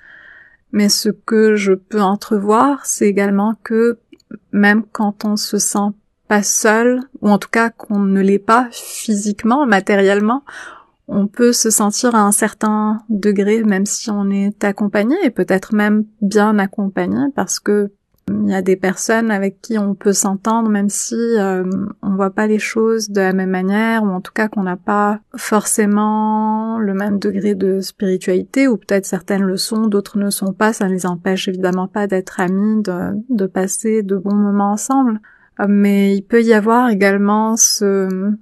Mais 0.73 0.88
ce 0.88 1.08
que 1.08 1.56
je 1.56 1.73
peux 1.73 2.02
entrevoir, 2.02 2.87
c'est 2.87 3.06
également 3.06 3.54
que 3.64 3.99
même 4.52 4.85
quand 4.92 5.25
on 5.25 5.37
se 5.37 5.58
sent 5.58 5.90
pas 6.28 6.42
seul, 6.42 7.00
ou 7.23 7.30
en 7.30 7.38
tout 7.38 7.49
cas 7.49 7.70
qu'on 7.70 8.00
ne 8.00 8.20
l'est 8.20 8.38
pas 8.38 8.68
physiquement, 8.70 9.66
matériellement, 9.66 10.44
on 11.08 11.26
peut 11.26 11.54
se 11.54 11.70
sentir 11.70 12.14
à 12.14 12.20
un 12.20 12.32
certain 12.32 13.02
degré, 13.08 13.64
même 13.64 13.87
si 13.87 14.11
on 14.11 14.28
est 14.28 14.62
accompagné, 14.62 15.16
et 15.25 15.30
peut-être 15.30 15.75
même 15.75 16.04
bien 16.20 16.58
accompagné, 16.58 17.18
parce 17.35 17.58
que 17.58 17.92
il 18.30 18.50
y 18.50 18.54
a 18.54 18.62
des 18.62 18.76
personnes 18.76 19.30
avec 19.30 19.61
qui 19.61 19.78
on 19.78 19.94
peut 19.94 20.12
s'entendre 20.12 20.68
même 20.68 20.88
si 20.88 21.14
euh, 21.14 21.64
on 22.02 22.14
voit 22.14 22.30
pas 22.30 22.47
les 22.47 22.58
choses 22.58 23.11
de 23.11 23.20
la 23.20 23.32
même 23.32 23.50
manière 23.50 24.02
ou 24.02 24.08
en 24.08 24.20
tout 24.20 24.32
cas 24.32 24.49
qu'on 24.49 24.62
n'a 24.62 24.76
pas 24.76 25.20
forcément 25.37 26.78
le 26.78 26.94
même 26.94 27.18
degré 27.18 27.54
de 27.54 27.80
spiritualité 27.80 28.68
ou 28.68 28.76
peut-être 28.76 29.06
certaines 29.06 29.42
le 29.42 29.56
sont, 29.56 29.87
d'autres 29.87 30.18
ne 30.18 30.30
sont 30.30 30.52
pas. 30.52 30.73
Ça 30.73 30.87
ne 30.87 30.92
les 30.92 31.06
empêche 31.06 31.49
évidemment 31.49 31.88
pas 31.88 32.06
d'être 32.06 32.40
amis, 32.40 32.82
de, 32.82 33.12
de 33.28 33.47
passer 33.47 34.02
de 34.02 34.16
bons 34.16 34.35
moments 34.35 34.73
ensemble. 34.73 35.20
Euh, 35.61 35.66
mais 35.68 36.16
il 36.16 36.23
peut 36.23 36.42
y 36.42 36.52
avoir 36.52 36.90
également 36.90 37.56
ce, 37.56 38.32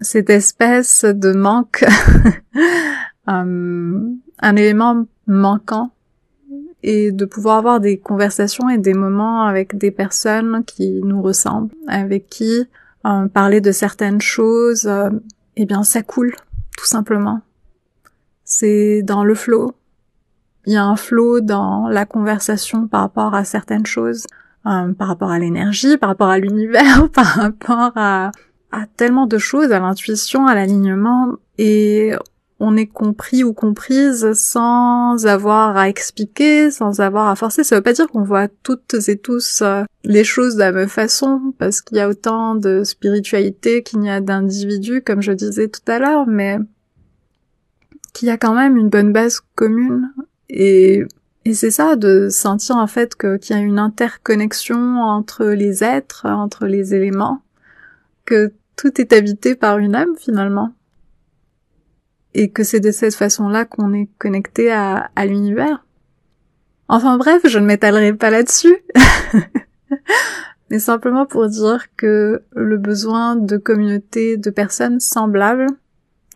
cette 0.00 0.30
espèce 0.30 1.04
de 1.04 1.32
manque, 1.32 1.84
euh, 3.28 4.00
un 4.40 4.56
élément 4.56 5.06
manquant 5.26 5.92
et 6.82 7.12
de 7.12 7.24
pouvoir 7.24 7.58
avoir 7.58 7.80
des 7.80 7.98
conversations 7.98 8.68
et 8.68 8.78
des 8.78 8.94
moments 8.94 9.42
avec 9.42 9.76
des 9.76 9.90
personnes 9.90 10.64
qui 10.64 11.00
nous 11.02 11.20
ressemblent, 11.22 11.74
avec 11.88 12.28
qui 12.28 12.66
euh, 13.06 13.26
parler 13.28 13.60
de 13.60 13.72
certaines 13.72 14.20
choses, 14.20 14.86
euh, 14.86 15.10
eh 15.56 15.66
bien 15.66 15.82
ça 15.82 16.02
coule, 16.02 16.34
tout 16.76 16.86
simplement. 16.86 17.40
C'est 18.44 19.02
dans 19.02 19.24
le 19.24 19.34
flot. 19.34 19.74
Il 20.66 20.72
y 20.72 20.76
a 20.76 20.84
un 20.84 20.96
flot 20.96 21.40
dans 21.40 21.88
la 21.88 22.06
conversation 22.06 22.86
par 22.86 23.02
rapport 23.02 23.34
à 23.34 23.44
certaines 23.44 23.86
choses, 23.86 24.26
euh, 24.66 24.92
par 24.92 25.08
rapport 25.08 25.30
à 25.30 25.38
l'énergie, 25.38 25.96
par 25.96 26.10
rapport 26.10 26.28
à 26.28 26.38
l'univers, 26.38 27.08
par 27.12 27.26
rapport 27.26 27.92
à, 27.96 28.30
à 28.70 28.86
tellement 28.96 29.26
de 29.26 29.38
choses, 29.38 29.72
à 29.72 29.80
l'intuition, 29.80 30.46
à 30.46 30.54
l'alignement, 30.54 31.32
et 31.56 32.12
on 32.60 32.76
est 32.76 32.86
compris 32.86 33.44
ou 33.44 33.52
comprise 33.52 34.32
sans 34.32 35.26
avoir 35.26 35.76
à 35.76 35.88
expliquer, 35.88 36.70
sans 36.70 37.00
avoir 37.00 37.28
à 37.28 37.36
forcer. 37.36 37.62
Ça 37.62 37.76
veut 37.76 37.82
pas 37.82 37.92
dire 37.92 38.08
qu'on 38.08 38.24
voit 38.24 38.48
toutes 38.48 38.94
et 39.08 39.16
tous 39.16 39.62
euh, 39.62 39.84
les 40.04 40.24
choses 40.24 40.54
de 40.54 40.60
la 40.60 40.72
même 40.72 40.88
façon, 40.88 41.54
parce 41.58 41.80
qu'il 41.80 41.98
y 41.98 42.00
a 42.00 42.08
autant 42.08 42.56
de 42.56 42.82
spiritualité 42.82 43.82
qu'il 43.82 44.02
y 44.02 44.10
a 44.10 44.20
d'individus, 44.20 45.02
comme 45.02 45.22
je 45.22 45.32
disais 45.32 45.68
tout 45.68 45.80
à 45.86 46.00
l'heure, 46.00 46.26
mais 46.26 46.58
qu'il 48.12 48.26
y 48.26 48.32
a 48.32 48.38
quand 48.38 48.54
même 48.54 48.76
une 48.76 48.88
bonne 48.88 49.12
base 49.12 49.40
commune. 49.54 50.12
Et, 50.48 51.04
et 51.44 51.54
c'est 51.54 51.70
ça, 51.70 51.94
de 51.94 52.28
sentir 52.28 52.76
en 52.76 52.88
fait 52.88 53.14
qu'il 53.14 53.56
y 53.56 53.58
a 53.58 53.62
une 53.62 53.78
interconnexion 53.78 55.00
entre 55.00 55.44
les 55.44 55.84
êtres, 55.84 56.26
entre 56.26 56.66
les 56.66 56.92
éléments, 56.92 57.42
que 58.24 58.52
tout 58.74 59.00
est 59.00 59.12
habité 59.12 59.54
par 59.54 59.78
une 59.78 59.94
âme 59.94 60.16
finalement 60.18 60.72
et 62.38 62.50
que 62.50 62.62
c'est 62.62 62.78
de 62.78 62.92
cette 62.92 63.16
façon-là 63.16 63.64
qu'on 63.64 63.92
est 63.92 64.08
connecté 64.16 64.70
à, 64.70 65.10
à 65.16 65.26
l'univers. 65.26 65.84
Enfin 66.86 67.18
bref, 67.18 67.42
je 67.44 67.58
ne 67.58 67.66
m'étalerai 67.66 68.12
pas 68.12 68.30
là-dessus, 68.30 68.76
mais 70.70 70.78
simplement 70.78 71.26
pour 71.26 71.48
dire 71.48 71.86
que 71.96 72.44
le 72.52 72.78
besoin 72.78 73.34
de 73.34 73.56
communautés 73.56 74.36
de 74.36 74.50
personnes 74.50 75.00
semblables, 75.00 75.66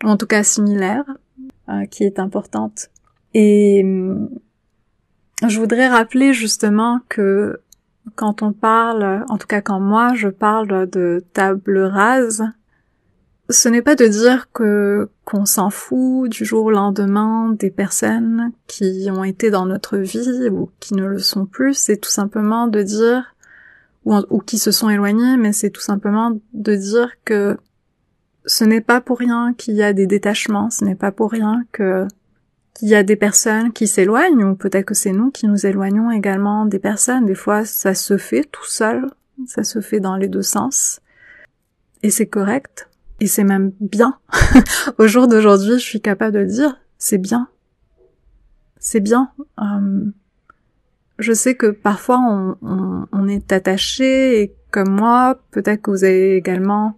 ou 0.03 0.09
en 0.09 0.17
tout 0.17 0.27
cas 0.27 0.43
similaires, 0.43 1.05
euh, 1.69 1.85
qui 1.85 2.03
est 2.03 2.19
importante. 2.19 2.89
Et 3.33 3.81
hum, 3.85 4.29
je 5.47 5.57
voudrais 5.57 5.87
rappeler 5.87 6.33
justement 6.33 6.99
que 7.07 7.61
quand 8.15 8.41
on 8.41 8.51
parle, 8.51 9.23
en 9.29 9.37
tout 9.37 9.47
cas 9.47 9.61
quand 9.61 9.79
moi 9.79 10.15
je 10.15 10.27
parle 10.27 10.89
de 10.89 11.23
table 11.31 11.79
rase, 11.79 12.43
ce 13.49 13.67
n'est 13.69 13.81
pas 13.81 13.95
de 13.95 14.07
dire 14.07 14.51
que 14.51 15.09
qu'on 15.25 15.45
s'en 15.45 15.69
fout 15.69 16.29
du 16.29 16.45
jour 16.45 16.65
au 16.65 16.71
lendemain 16.71 17.49
des 17.59 17.71
personnes 17.71 18.51
qui 18.67 19.07
ont 19.11 19.23
été 19.23 19.51
dans 19.51 19.65
notre 19.65 19.97
vie 19.97 20.49
ou 20.49 20.69
qui 20.79 20.93
ne 20.93 21.05
le 21.05 21.19
sont 21.19 21.45
plus, 21.45 21.73
c'est 21.73 21.97
tout 21.97 22.09
simplement 22.09 22.67
de 22.67 22.81
dire 22.81 23.35
ou, 24.05 24.39
qui 24.39 24.57
se 24.57 24.71
sont 24.71 24.89
éloignés, 24.89 25.37
mais 25.37 25.53
c'est 25.53 25.69
tout 25.69 25.81
simplement 25.81 26.37
de 26.53 26.75
dire 26.75 27.11
que 27.23 27.57
ce 28.45 28.65
n'est 28.65 28.81
pas 28.81 28.99
pour 28.99 29.19
rien 29.19 29.53
qu'il 29.57 29.75
y 29.75 29.83
a 29.83 29.93
des 29.93 30.07
détachements, 30.07 30.69
ce 30.69 30.83
n'est 30.83 30.95
pas 30.95 31.11
pour 31.11 31.31
rien 31.31 31.63
que 31.71 32.05
qu'il 32.73 32.89
y 32.89 32.95
a 32.95 33.03
des 33.03 33.15
personnes 33.15 33.71
qui 33.71 33.87
s'éloignent, 33.87 34.43
ou 34.43 34.55
peut-être 34.55 34.85
que 34.85 34.95
c'est 34.95 35.11
nous 35.11 35.29
qui 35.29 35.47
nous 35.47 35.67
éloignons 35.67 36.09
également 36.09 36.65
des 36.65 36.79
personnes. 36.79 37.27
Des 37.27 37.35
fois, 37.35 37.65
ça 37.65 37.93
se 37.93 38.17
fait 38.17 38.43
tout 38.43 38.65
seul, 38.65 39.11
ça 39.45 39.63
se 39.63 39.79
fait 39.79 39.99
dans 39.99 40.15
les 40.15 40.27
deux 40.27 40.41
sens, 40.41 40.99
et 42.01 42.09
c'est 42.09 42.25
correct. 42.25 42.89
Et 43.23 43.27
c'est 43.27 43.45
même 43.45 43.71
bien. 43.79 44.17
Au 44.97 45.07
jour 45.07 45.29
d'aujourd'hui, 45.29 45.79
je 45.79 45.85
suis 45.85 46.01
capable 46.01 46.33
de 46.33 46.43
dire, 46.43 46.75
c'est 46.97 47.17
bien. 47.17 47.47
C'est 48.79 48.99
bien. 48.99 49.31
Euh, 49.61 50.07
je 51.19 51.31
sais 51.31 51.55
que 51.55 51.67
parfois 51.67 52.19
on, 52.19 53.07
on, 53.09 53.27
est 53.29 53.53
attaché 53.53 54.41
et 54.41 54.53
comme 54.71 54.89
moi, 54.89 55.39
peut-être 55.51 55.83
que 55.83 55.91
vous 55.91 56.03
avez 56.03 56.35
également 56.35 56.97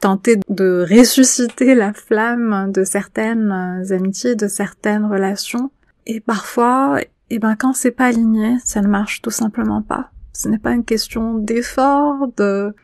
tenté 0.00 0.38
de 0.48 0.86
ressusciter 0.88 1.74
la 1.74 1.92
flamme 1.92 2.70
de 2.70 2.84
certaines 2.84 3.50
amitiés, 3.90 4.36
de 4.36 4.46
certaines 4.46 5.06
relations. 5.06 5.72
Et 6.06 6.20
parfois, 6.20 7.00
eh 7.30 7.40
ben 7.40 7.56
quand 7.56 7.72
c'est 7.72 7.90
pas 7.90 8.06
aligné, 8.06 8.58
ça 8.64 8.80
ne 8.80 8.86
marche 8.86 9.22
tout 9.22 9.32
simplement 9.32 9.82
pas. 9.82 10.12
Ce 10.32 10.48
n'est 10.48 10.58
pas 10.58 10.70
une 10.70 10.84
question 10.84 11.34
d'effort, 11.34 12.28
de 12.36 12.76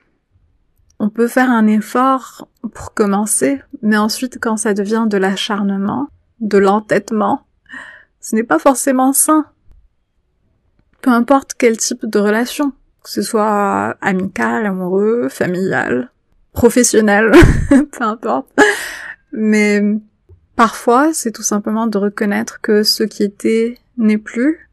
on 1.05 1.11
peut 1.11 1.29
faire 1.29 1.51
un 1.51 1.67
effort 1.67 2.49
pour 2.73 2.95
commencer, 2.95 3.61
mais 3.83 3.99
ensuite 3.99 4.39
quand 4.41 4.57
ça 4.57 4.73
devient 4.73 5.05
de 5.07 5.19
l'acharnement, 5.19 6.09
de 6.41 6.57
l'entêtement, 6.57 7.43
ce 8.21 8.35
n'est 8.35 8.43
pas 8.43 8.59
forcément 8.59 9.13
sain. 9.13 9.45
Peu 11.03 11.11
importe 11.11 11.53
quel 11.59 11.77
type 11.77 12.07
de 12.07 12.19
relation, 12.19 12.73
que 13.03 13.11
ce 13.11 13.21
soit 13.21 13.99
amical, 14.01 14.65
amoureux, 14.65 15.29
familial, 15.29 16.11
professionnel, 16.55 17.33
peu 17.69 18.03
importe. 18.03 18.49
Mais 19.31 19.83
parfois, 20.57 21.13
c'est 21.13 21.33
tout 21.33 21.43
simplement 21.43 21.87
de 21.87 21.99
reconnaître 21.99 22.63
que 22.63 22.83
ce 22.83 23.03
qui 23.03 23.25
était 23.25 23.77
n'est 23.99 24.17
plus 24.17 24.71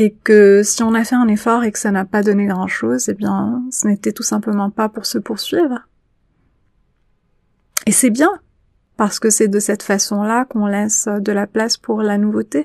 et 0.00 0.14
que 0.24 0.62
si 0.62 0.82
on 0.82 0.94
a 0.94 1.04
fait 1.04 1.14
un 1.14 1.28
effort 1.28 1.62
et 1.62 1.70
que 1.70 1.78
ça 1.78 1.90
n'a 1.90 2.06
pas 2.06 2.22
donné 2.22 2.46
grand 2.46 2.66
chose, 2.66 3.10
eh 3.10 3.14
bien, 3.14 3.62
ce 3.70 3.86
n'était 3.86 4.12
tout 4.12 4.22
simplement 4.22 4.70
pas 4.70 4.88
pour 4.88 5.04
se 5.04 5.18
poursuivre. 5.18 5.86
Et 7.84 7.92
c'est 7.92 8.08
bien, 8.08 8.30
parce 8.96 9.20
que 9.20 9.28
c'est 9.28 9.48
de 9.48 9.60
cette 9.60 9.82
façon-là 9.82 10.46
qu'on 10.46 10.64
laisse 10.64 11.06
de 11.06 11.32
la 11.32 11.46
place 11.46 11.76
pour 11.76 12.00
la 12.00 12.16
nouveauté. 12.16 12.64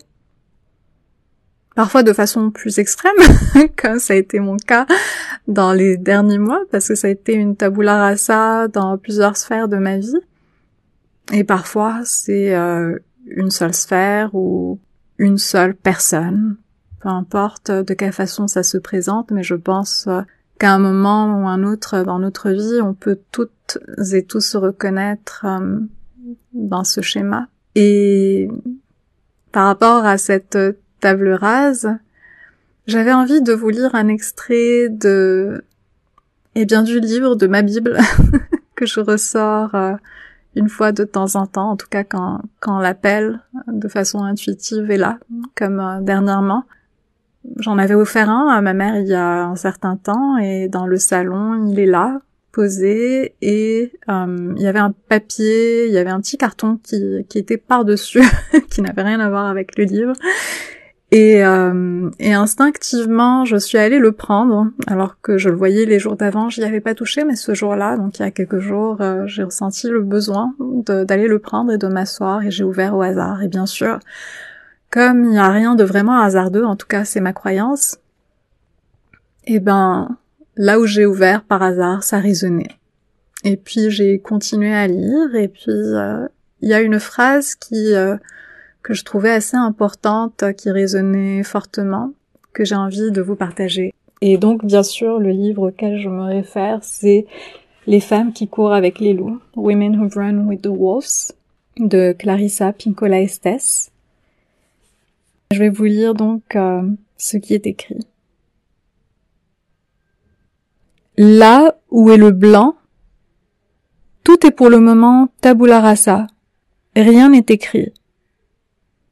Parfois 1.75 2.03
de 2.03 2.13
façon 2.13 2.51
plus 2.51 2.79
extrême, 2.79 3.11
comme 3.75 3.99
ça 3.99 4.13
a 4.13 4.15
été 4.15 4.39
mon 4.39 4.55
cas 4.55 4.85
dans 5.49 5.73
les 5.73 5.97
derniers 5.97 6.39
mois, 6.39 6.61
parce 6.71 6.87
que 6.87 6.95
ça 6.95 7.07
a 7.07 7.11
été 7.11 7.33
une 7.33 7.57
tabula 7.57 7.97
rasa 7.97 8.69
dans 8.69 8.97
plusieurs 8.97 9.35
sphères 9.35 9.67
de 9.67 9.75
ma 9.75 9.97
vie. 9.97 10.21
Et 11.33 11.43
parfois 11.43 11.99
c'est 12.05 12.55
euh, 12.55 12.97
une 13.25 13.51
seule 13.51 13.73
sphère 13.73 14.33
ou 14.33 14.79
une 15.17 15.37
seule 15.37 15.75
personne 15.75 16.55
peu 17.05 17.11
importe 17.11 17.69
de 17.69 17.93
quelle 17.93 18.11
façon 18.11 18.47
ça 18.47 18.63
se 18.63 18.79
présente, 18.79 19.29
mais 19.29 19.43
je 19.43 19.53
pense 19.53 20.09
qu'à 20.57 20.73
un 20.73 20.79
moment 20.79 21.39
ou 21.39 21.47
un 21.47 21.63
autre 21.63 22.01
dans 22.01 22.17
notre 22.17 22.49
vie, 22.49 22.81
on 22.81 22.95
peut 22.95 23.19
toutes 23.31 23.77
et 24.11 24.25
tous 24.25 24.39
se 24.39 24.57
reconnaître 24.57 25.45
euh, 25.45 25.81
dans 26.53 26.83
ce 26.83 27.01
schéma. 27.01 27.47
Et 27.75 28.49
par 29.51 29.67
rapport 29.67 30.03
à 30.03 30.17
cette 30.17 30.57
table 30.99 31.33
rase, 31.33 31.91
j'avais 32.87 33.13
envie 33.13 33.43
de 33.43 33.53
vous 33.53 33.69
lire 33.69 33.93
un 33.93 34.07
extrait 34.07 34.89
de, 34.89 35.63
eh 36.55 36.65
bien, 36.65 36.81
du 36.81 36.99
livre 36.99 37.35
de 37.35 37.45
ma 37.45 37.61
Bible 37.61 37.99
que 38.75 38.87
je 38.87 38.99
ressors 38.99 39.75
euh, 39.75 39.93
une 40.55 40.69
fois 40.69 40.91
de 40.91 41.03
temps 41.03 41.35
en 41.35 41.45
temps, 41.45 41.69
en 41.69 41.77
tout 41.77 41.87
cas 41.87 42.03
quand, 42.03 42.41
quand 42.59 42.79
l'appel 42.79 43.41
de 43.67 43.87
façon 43.87 44.23
intuitive 44.23 44.89
est 44.89 44.97
là, 44.97 45.19
comme 45.53 45.79
euh, 45.79 46.01
dernièrement. 46.01 46.63
J'en 47.57 47.77
avais 47.77 47.95
offert 47.95 48.29
un 48.29 48.49
à 48.49 48.61
ma 48.61 48.73
mère 48.73 48.97
il 48.97 49.07
y 49.07 49.13
a 49.13 49.45
un 49.45 49.55
certain 49.55 49.97
temps 49.97 50.37
et 50.37 50.67
dans 50.67 50.87
le 50.87 50.97
salon, 50.97 51.67
il 51.67 51.79
est 51.79 51.85
là, 51.85 52.21
posé 52.55 53.35
et 53.41 53.91
euh, 54.09 54.53
il 54.55 54.61
y 54.61 54.67
avait 54.67 54.79
un 54.79 54.93
papier, 55.09 55.87
il 55.87 55.93
y 55.93 55.97
avait 55.97 56.09
un 56.09 56.21
petit 56.21 56.37
carton 56.37 56.79
qui, 56.81 57.25
qui 57.27 57.37
était 57.37 57.57
par-dessus, 57.57 58.23
qui 58.71 58.81
n'avait 58.81 59.03
rien 59.03 59.19
à 59.19 59.29
voir 59.29 59.45
avec 59.45 59.77
le 59.77 59.83
livre. 59.83 60.13
Et, 61.11 61.45
euh, 61.45 62.09
et, 62.19 62.33
instinctivement, 62.33 63.45
je 63.45 63.57
suis 63.57 63.77
allée 63.77 63.99
le 63.99 64.11
prendre, 64.11 64.67
alors 64.87 65.21
que 65.21 65.37
je 65.37 65.49
le 65.49 65.55
voyais 65.55 65.85
les 65.85 65.99
jours 65.99 66.15
d'avant, 66.15 66.49
j'y 66.49 66.63
avais 66.63 66.81
pas 66.81 66.95
touché, 66.95 67.23
mais 67.23 67.35
ce 67.35 67.53
jour-là, 67.53 67.95
donc 67.95 68.17
il 68.17 68.23
y 68.23 68.25
a 68.25 68.31
quelques 68.31 68.59
jours, 68.59 68.97
euh, 69.01 69.27
j'ai 69.27 69.43
ressenti 69.43 69.87
le 69.87 70.01
besoin 70.01 70.55
d'aller 70.59 71.27
le 71.27 71.39
prendre 71.39 71.71
et 71.71 71.77
de 71.77 71.87
m'asseoir, 71.87 72.43
et 72.43 72.51
j'ai 72.51 72.63
ouvert 72.63 72.97
au 72.97 73.01
hasard. 73.01 73.43
Et 73.43 73.47
bien 73.47 73.65
sûr, 73.65 73.99
comme 74.95 75.25
il 75.25 75.31
n'y 75.31 75.37
a 75.37 75.49
rien 75.49 75.75
de 75.75 75.83
vraiment 75.83 76.21
hasardeux, 76.21 76.63
en 76.63 76.77
tout 76.77 76.87
cas 76.87 77.03
c'est 77.03 77.19
ma 77.19 77.33
croyance, 77.33 77.97
et 79.45 79.55
eh 79.55 79.59
ben 79.59 80.17
là 80.55 80.79
où 80.79 80.85
j'ai 80.85 81.05
ouvert 81.05 81.43
par 81.43 81.61
hasard, 81.61 82.01
ça 82.01 82.17
résonnait. 82.19 82.77
Et 83.43 83.57
puis 83.57 83.91
j'ai 83.91 84.19
continué 84.19 84.73
à 84.73 84.87
lire, 84.87 85.35
et 85.35 85.49
puis 85.49 85.65
euh, 85.67 86.25
il 86.61 86.69
y 86.69 86.73
a 86.73 86.79
une 86.79 87.01
phrase 87.01 87.55
qui 87.55 87.93
euh, 87.93 88.15
que 88.83 88.93
je 88.93 89.03
trouvais 89.03 89.31
assez 89.31 89.57
importante, 89.57 90.45
qui 90.57 90.71
résonnait 90.71 91.43
fortement, 91.43 92.13
que 92.53 92.63
j'ai 92.63 92.75
envie 92.75 93.11
de 93.11 93.21
vous 93.21 93.35
partager. 93.35 93.93
Et 94.21 94.37
donc 94.37 94.63
bien 94.63 94.83
sûr 94.83 95.19
le 95.19 95.31
livre 95.31 95.67
auquel 95.67 95.99
je 95.99 96.07
me 96.07 96.23
réfère, 96.23 96.79
c'est 96.83 97.25
Les 97.85 97.99
femmes 97.99 98.31
qui 98.31 98.47
courent 98.47 98.73
avec 98.73 98.99
les 98.99 99.13
loups, 99.13 99.41
Women 99.57 99.99
Who 99.99 100.09
Run 100.15 100.47
with 100.47 100.61
the 100.61 100.67
Wolves, 100.67 101.33
de 101.77 102.15
Clarissa 102.17 102.71
Pinkola 102.71 103.19
Estes. 103.19 103.91
Je 105.51 105.59
vais 105.59 105.69
vous 105.69 105.85
lire 105.85 106.13
donc 106.13 106.55
euh, 106.55 106.81
ce 107.17 107.37
qui 107.37 107.53
est 107.53 107.67
écrit. 107.67 107.99
Là 111.17 111.77
où 111.91 112.11
est 112.11 112.17
le 112.17 112.31
blanc, 112.31 112.75
tout 114.23 114.45
est 114.45 114.51
pour 114.51 114.69
le 114.69 114.79
moment 114.79 115.29
tabula 115.39 115.79
rasa. 115.79 116.27
Rien 116.95 117.29
n'est 117.29 117.45
écrit. 117.49 117.93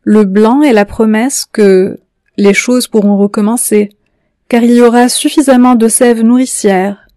Le 0.02 0.26
blanc 0.26 0.62
est 0.64 0.74
la 0.74 0.86
promesse 0.86 1.46
que 1.46 2.00
les 2.36 2.54
choses 2.54 2.88
pourront 2.88 3.18
recommencer, 3.18 3.90
car 4.50 4.64
il 4.64 4.72
y 4.72 4.82
aura 4.82 5.08
suffisamment 5.08 5.76
de 5.76 5.88
sève 5.88 6.22
nourricière, 6.22 7.08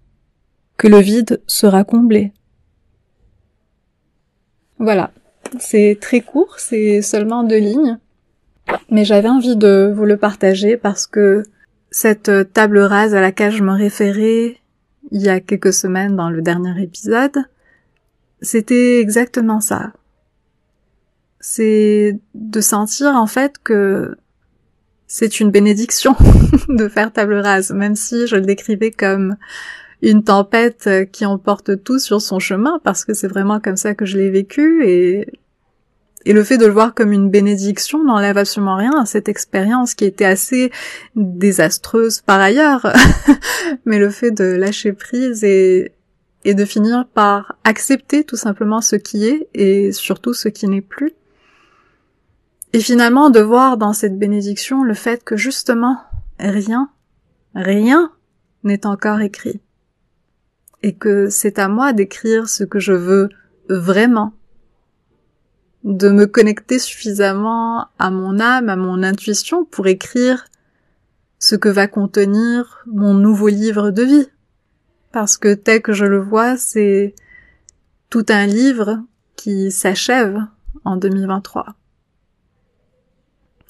que 0.77 0.89
le 0.89 0.99
vide 0.99 1.43
sera 1.47 1.85
comblé. 1.85 2.33
Voilà. 4.79 5.11
C'est 5.59 5.99
très 6.01 6.21
court, 6.21 6.59
c'est 6.59 7.03
seulement 7.03 7.45
deux 7.45 7.59
lignes. 7.59 7.99
Mais 8.91 9.05
j'avais 9.05 9.29
envie 9.29 9.57
de 9.57 9.93
vous 9.95 10.05
le 10.05 10.17
partager 10.17 10.77
parce 10.77 11.07
que 11.07 11.43
cette 11.91 12.53
table 12.53 12.79
rase 12.79 13.15
à 13.15 13.21
laquelle 13.21 13.53
je 13.53 13.63
me 13.63 13.73
référais 13.73 14.59
il 15.11 15.23
y 15.23 15.29
a 15.29 15.41
quelques 15.41 15.73
semaines 15.73 16.17
dans 16.17 16.31
le 16.31 16.43
dernier 16.43 16.83
épisode, 16.83 17.37
c'était 18.41 19.01
exactement 19.01 19.61
ça. 19.61 19.93
C'est 21.41 22.19
de 22.35 22.61
sentir 22.61 23.09
en 23.15 23.27
fait 23.27 23.59
que 23.63 24.17
c'est 25.07 25.39
une 25.39 25.51
bénédiction 25.51 26.17
de 26.69 26.89
faire 26.89 27.13
table 27.13 27.35
rase, 27.35 27.71
même 27.71 27.95
si 27.95 28.27
je 28.27 28.37
le 28.37 28.43
décrivais 28.43 28.91
comme 28.91 29.37
une 30.03 30.25
tempête 30.25 30.91
qui 31.13 31.25
emporte 31.25 31.83
tout 31.83 31.99
sur 31.99 32.21
son 32.21 32.39
chemin, 32.39 32.81
parce 32.83 33.05
que 33.05 33.15
c'est 33.15 33.29
vraiment 33.29 33.61
comme 33.61 33.77
ça 33.77 33.95
que 33.95 34.05
je 34.05 34.19
l'ai 34.19 34.31
vécu, 34.31 34.85
et 34.85 35.27
et 36.27 36.33
le 36.33 36.43
fait 36.43 36.59
de 36.59 36.67
le 36.67 36.73
voir 36.73 36.93
comme 36.93 37.13
une 37.13 37.31
bénédiction 37.31 38.03
n'enlève 38.03 38.37
absolument 38.37 38.75
rien 38.75 38.91
à 39.01 39.07
cette 39.07 39.29
expérience 39.29 39.95
qui 39.95 40.05
était 40.05 40.25
assez 40.25 40.73
désastreuse 41.15 42.21
par 42.21 42.41
ailleurs. 42.41 42.93
Mais 43.87 44.01
le 44.01 44.11
fait 44.11 44.33
de 44.33 44.43
lâcher 44.43 44.93
prise 44.93 45.45
et, 45.45 45.93
et 46.45 46.55
de 46.55 46.65
finir 46.65 47.07
par 47.15 47.57
accepter 47.63 48.25
tout 48.25 48.35
simplement 48.35 48.81
ce 48.81 48.97
qui 48.97 49.25
est 49.25 49.49
et 49.55 49.93
surtout 49.93 50.35
ce 50.35 50.49
qui 50.49 50.67
n'est 50.67 50.81
plus. 50.81 51.13
Et 52.73 52.81
finalement 52.81 53.31
de 53.31 53.41
voir 53.41 53.77
dans 53.77 53.93
cette 53.93 54.19
bénédiction 54.19 54.83
le 54.83 54.95
fait 54.95 55.23
que 55.23 55.37
justement 55.37 56.01
rien, 56.41 56.91
rien 57.55 58.11
n'est 58.65 58.85
encore 58.85 59.21
écrit. 59.21 59.61
Et 60.83 60.97
que 60.97 61.29
c'est 61.31 61.61
à 61.61 61.69
moi 61.69 61.93
d'écrire 61.93 62.49
ce 62.49 62.65
que 62.65 62.81
je 62.81 62.95
veux 62.95 63.29
vraiment 63.69 64.33
de 65.87 66.09
me 66.09 66.27
connecter 66.27 66.81
suffisamment 66.81 67.87
à 68.01 68.11
mon 68.11 68.41
âme, 68.41 68.69
à 68.69 68.75
mon 68.75 69.05
intuition 69.05 69.65
pour 69.65 69.87
écrire 69.87 70.47
ce 71.39 71.55
que 71.55 71.69
va 71.69 71.87
contenir 71.87 72.83
mon 72.87 73.15
nouveau 73.15 73.47
livre 73.47 73.93
de 73.93 74.03
vie. 74.03 74.27
Parce 75.13 75.39
que 75.39 75.55
tel 75.55 75.81
que 75.81 75.93
je 75.93 76.05
le 76.05 76.19
vois, 76.19 76.57
c'est 76.57 77.15
tout 78.11 78.27
un 78.29 78.47
livre 78.47 79.01
qui 79.37 79.71
s'achève 79.71 80.41
en 80.85 80.97
2023. 80.97 81.77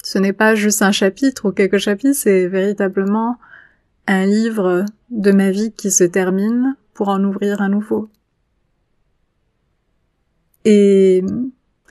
Ce 0.03 0.17
n'est 0.17 0.33
pas 0.33 0.55
juste 0.55 0.81
un 0.81 0.91
chapitre 0.91 1.49
ou 1.49 1.51
quelques 1.51 1.77
chapitres, 1.77 2.17
c'est 2.17 2.47
véritablement 2.47 3.37
un 4.07 4.25
livre 4.25 4.85
de 5.11 5.31
ma 5.31 5.51
vie 5.51 5.71
qui 5.71 5.91
se 5.91 6.03
termine 6.03 6.75
pour 6.95 7.09
en 7.09 7.23
ouvrir 7.23 7.61
un 7.61 7.69
nouveau. 7.69 8.09
Et 10.65 11.23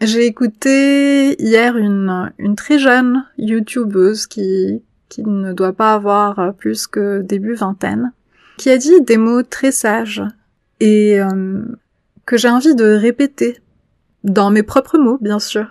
j'ai 0.00 0.26
écouté 0.26 1.40
hier 1.42 1.76
une, 1.76 2.32
une 2.38 2.56
très 2.56 2.78
jeune 2.78 3.24
youtubeuse 3.38 4.26
qui, 4.26 4.82
qui 5.09 5.22
ne 5.22 5.52
doit 5.52 5.72
pas 5.72 5.94
avoir 5.94 6.54
plus 6.54 6.87
que 6.87 7.22
début 7.22 7.54
vingtaine, 7.54 8.12
qui 8.59 8.70
a 8.70 8.78
dit 8.78 9.00
des 9.02 9.16
mots 9.16 9.42
très 9.42 9.72
sages 9.72 10.22
et 10.80 11.20
euh, 11.20 11.62
que 12.26 12.37
j'ai 12.37 12.48
envie 12.48 12.74
de 12.74 12.85
répéter 12.85 13.59
dans 14.24 14.50
mes 14.50 14.62
propres 14.62 14.98
mots, 14.98 15.18
bien 15.20 15.38
sûr. 15.38 15.68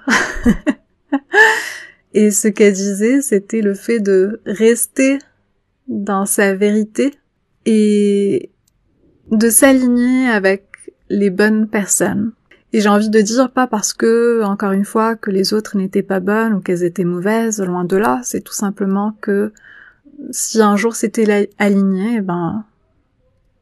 et 2.13 2.31
ce 2.31 2.47
qu'elle 2.47 2.73
disait, 2.73 3.21
c'était 3.21 3.61
le 3.61 3.73
fait 3.73 3.99
de 3.99 4.41
rester 4.45 5.19
dans 5.87 6.25
sa 6.25 6.55
vérité 6.55 7.13
et 7.65 8.49
de 9.31 9.49
s'aligner 9.49 10.29
avec 10.29 10.65
les 11.09 11.29
bonnes 11.29 11.67
personnes. 11.67 12.31
Et 12.73 12.81
j'ai 12.81 12.89
envie 12.89 13.09
de 13.09 13.21
dire 13.21 13.51
pas 13.51 13.67
parce 13.67 13.93
que, 13.93 14.43
encore 14.43 14.71
une 14.71 14.85
fois, 14.85 15.15
que 15.15 15.31
les 15.31 15.53
autres 15.53 15.77
n'étaient 15.77 16.03
pas 16.03 16.19
bonnes 16.19 16.53
ou 16.53 16.59
qu'elles 16.59 16.83
étaient 16.83 17.05
mauvaises, 17.05 17.61
loin 17.61 17.85
de 17.85 17.95
là, 17.95 18.19
c'est 18.23 18.41
tout 18.41 18.53
simplement 18.53 19.15
que 19.21 19.53
si 20.31 20.61
un 20.61 20.75
jour 20.75 20.95
c'était 20.95 21.49
aligné, 21.57 22.15
eh 22.17 22.21
ben, 22.21 22.65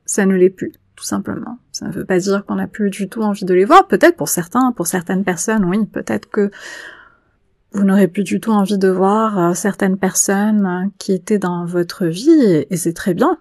ça 0.06 0.26
ne 0.26 0.36
l'est 0.36 0.50
plus, 0.50 0.72
tout 0.96 1.04
simplement. 1.04 1.60
Ça 1.72 1.88
ne 1.88 1.92
veut 1.92 2.06
pas 2.06 2.20
dire 2.20 2.46
qu'on 2.46 2.56
n'a 2.56 2.68
plus 2.68 2.90
du 2.90 3.10
tout 3.10 3.22
envie 3.22 3.46
de 3.46 3.54
les 3.54 3.66
voir. 3.66 3.88
Peut-être 3.88 4.16
pour 4.16 4.30
certains, 4.30 4.72
pour 4.72 4.88
certaines 4.88 5.24
personnes, 5.24 5.66
oui, 5.66 5.86
peut-être 5.86 6.30
que 6.30 6.52
vous 7.74 7.84
n'aurez 7.84 8.08
plus 8.08 8.24
du 8.24 8.40
tout 8.40 8.52
envie 8.52 8.78
de 8.78 8.90
voir 8.90 9.38
euh, 9.40 9.54
certaines 9.54 9.98
personnes 9.98 10.66
euh, 10.66 10.90
qui 11.00 11.12
étaient 11.12 11.40
dans 11.40 11.66
votre 11.66 12.06
vie, 12.06 12.66
et 12.70 12.78
c'est 12.78 12.94
très 12.94 13.14
bien. 13.14 13.38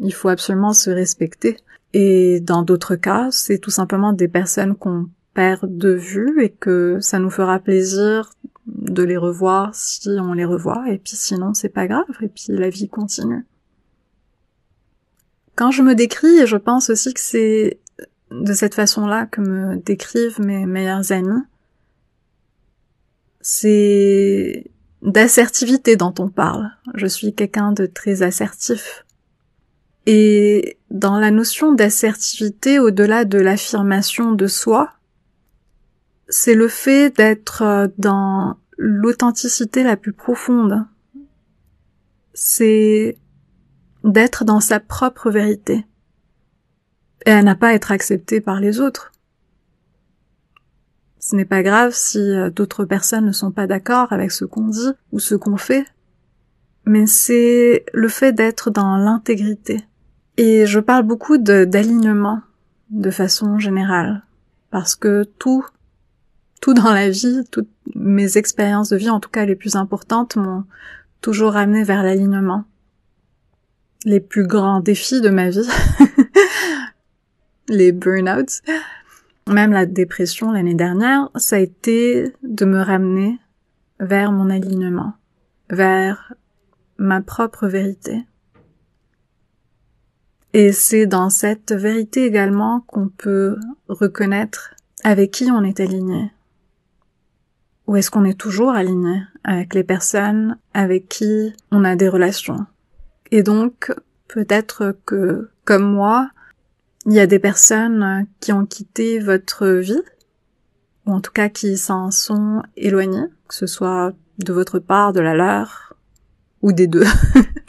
Il 0.00 0.12
faut 0.12 0.28
absolument 0.28 0.74
se 0.74 0.90
respecter. 0.90 1.56
Et 1.98 2.40
dans 2.40 2.62
d'autres 2.62 2.94
cas, 2.94 3.30
c'est 3.30 3.56
tout 3.56 3.70
simplement 3.70 4.12
des 4.12 4.28
personnes 4.28 4.74
qu'on 4.74 5.08
perd 5.32 5.78
de 5.78 5.92
vue 5.92 6.42
et 6.42 6.50
que 6.50 6.98
ça 7.00 7.18
nous 7.18 7.30
fera 7.30 7.58
plaisir 7.58 8.34
de 8.66 9.02
les 9.02 9.16
revoir 9.16 9.74
si 9.74 10.10
on 10.20 10.34
les 10.34 10.44
revoit 10.44 10.90
et 10.90 10.98
puis 10.98 11.16
sinon 11.16 11.54
c'est 11.54 11.70
pas 11.70 11.86
grave 11.86 12.04
et 12.20 12.28
puis 12.28 12.48
la 12.48 12.68
vie 12.68 12.90
continue. 12.90 13.46
Quand 15.54 15.70
je 15.70 15.80
me 15.80 15.94
décris, 15.94 16.40
et 16.40 16.46
je 16.46 16.58
pense 16.58 16.90
aussi 16.90 17.14
que 17.14 17.20
c'est 17.20 17.80
de 18.30 18.52
cette 18.52 18.74
façon-là 18.74 19.24
que 19.24 19.40
me 19.40 19.76
décrivent 19.76 20.42
mes 20.42 20.66
meilleurs 20.66 21.12
amis, 21.12 21.44
c'est 23.40 24.70
d'assertivité 25.00 25.96
dont 25.96 26.12
on 26.18 26.28
parle. 26.28 26.72
Je 26.92 27.06
suis 27.06 27.32
quelqu'un 27.34 27.72
de 27.72 27.86
très 27.86 28.20
assertif. 28.20 29.05
Et 30.06 30.78
dans 30.90 31.18
la 31.18 31.32
notion 31.32 31.72
d'assertivité, 31.72 32.78
au-delà 32.78 33.24
de 33.24 33.38
l'affirmation 33.38 34.32
de 34.32 34.46
soi, 34.46 34.92
c'est 36.28 36.54
le 36.54 36.68
fait 36.68 37.10
d'être 37.10 37.62
euh, 37.62 37.88
dans 37.98 38.56
l'authenticité 38.78 39.82
la 39.82 39.96
plus 39.96 40.12
profonde. 40.12 40.86
C'est 42.34 43.18
d'être 44.04 44.44
dans 44.44 44.60
sa 44.60 44.78
propre 44.78 45.30
vérité. 45.30 45.84
Et 47.24 47.32
à 47.32 47.42
n'a 47.42 47.56
pas 47.56 47.68
à 47.68 47.74
être 47.74 47.90
acceptée 47.90 48.40
par 48.40 48.60
les 48.60 48.80
autres. 48.80 49.12
Ce 51.18 51.34
n'est 51.34 51.44
pas 51.44 51.64
grave 51.64 51.92
si 51.92 52.18
euh, 52.18 52.50
d'autres 52.50 52.84
personnes 52.84 53.26
ne 53.26 53.32
sont 53.32 53.50
pas 53.50 53.66
d'accord 53.66 54.12
avec 54.12 54.30
ce 54.30 54.44
qu'on 54.44 54.68
dit 54.68 54.92
ou 55.10 55.18
ce 55.18 55.34
qu'on 55.34 55.56
fait, 55.56 55.84
mais 56.84 57.06
c'est 57.06 57.84
le 57.92 58.08
fait 58.08 58.32
d'être 58.32 58.70
dans 58.70 58.96
l'intégrité. 58.96 59.84
Et 60.36 60.66
je 60.66 60.80
parle 60.80 61.04
beaucoup 61.04 61.38
d'alignement 61.38 62.42
de, 62.90 63.10
façon 63.10 63.58
générale, 63.58 64.22
parce 64.70 64.94
que 64.94 65.24
tout, 65.38 65.64
tout 66.60 66.74
dans 66.74 66.92
la 66.92 67.08
vie, 67.08 67.42
toutes 67.50 67.70
mes 67.94 68.36
expériences 68.36 68.90
de 68.90 68.96
vie, 68.96 69.10
en 69.10 69.20
tout 69.20 69.30
cas 69.30 69.46
les 69.46 69.56
plus 69.56 69.76
importantes, 69.76 70.36
m'ont 70.36 70.64
toujours 71.22 71.56
amené 71.56 71.84
vers 71.84 72.02
l'alignement. 72.02 72.64
Les 74.04 74.20
plus 74.20 74.46
grands 74.46 74.80
défis 74.80 75.20
de 75.20 75.30
ma 75.30 75.48
vie, 75.48 75.68
les 77.68 77.92
burn-outs, 77.92 78.62
même 79.48 79.72
la 79.72 79.86
dépression 79.86 80.52
l'année 80.52 80.74
dernière, 80.74 81.30
ça 81.36 81.56
a 81.56 81.60
été 81.60 82.32
de 82.42 82.64
me 82.66 82.80
ramener 82.80 83.38
vers 84.00 84.32
mon 84.32 84.50
alignement, 84.50 85.14
vers 85.70 86.34
ma 86.98 87.22
propre 87.22 87.66
vérité. 87.66 88.26
Et 90.58 90.72
c'est 90.72 91.04
dans 91.04 91.28
cette 91.28 91.74
vérité 91.74 92.24
également 92.24 92.80
qu'on 92.86 93.08
peut 93.08 93.58
reconnaître 93.88 94.74
avec 95.04 95.30
qui 95.30 95.50
on 95.50 95.62
est 95.62 95.80
aligné. 95.80 96.32
Ou 97.86 97.96
est-ce 97.96 98.10
qu'on 98.10 98.24
est 98.24 98.40
toujours 98.40 98.70
aligné 98.70 99.20
avec 99.44 99.74
les 99.74 99.84
personnes 99.84 100.56
avec 100.72 101.10
qui 101.10 101.52
on 101.70 101.84
a 101.84 101.94
des 101.94 102.08
relations 102.08 102.64
Et 103.30 103.42
donc, 103.42 103.92
peut-être 104.28 104.96
que, 105.04 105.50
comme 105.66 105.92
moi, 105.92 106.30
il 107.04 107.12
y 107.12 107.20
a 107.20 107.26
des 107.26 107.38
personnes 107.38 108.26
qui 108.40 108.50
ont 108.54 108.64
quitté 108.64 109.18
votre 109.18 109.68
vie, 109.68 110.02
ou 111.04 111.12
en 111.12 111.20
tout 111.20 111.32
cas 111.32 111.50
qui 111.50 111.76
s'en 111.76 112.10
sont 112.10 112.62
éloignées, 112.78 113.28
que 113.46 113.54
ce 113.54 113.66
soit 113.66 114.14
de 114.38 114.54
votre 114.54 114.78
part, 114.78 115.12
de 115.12 115.20
la 115.20 115.34
leur, 115.34 115.92
ou 116.62 116.72
des 116.72 116.86
deux. 116.86 117.04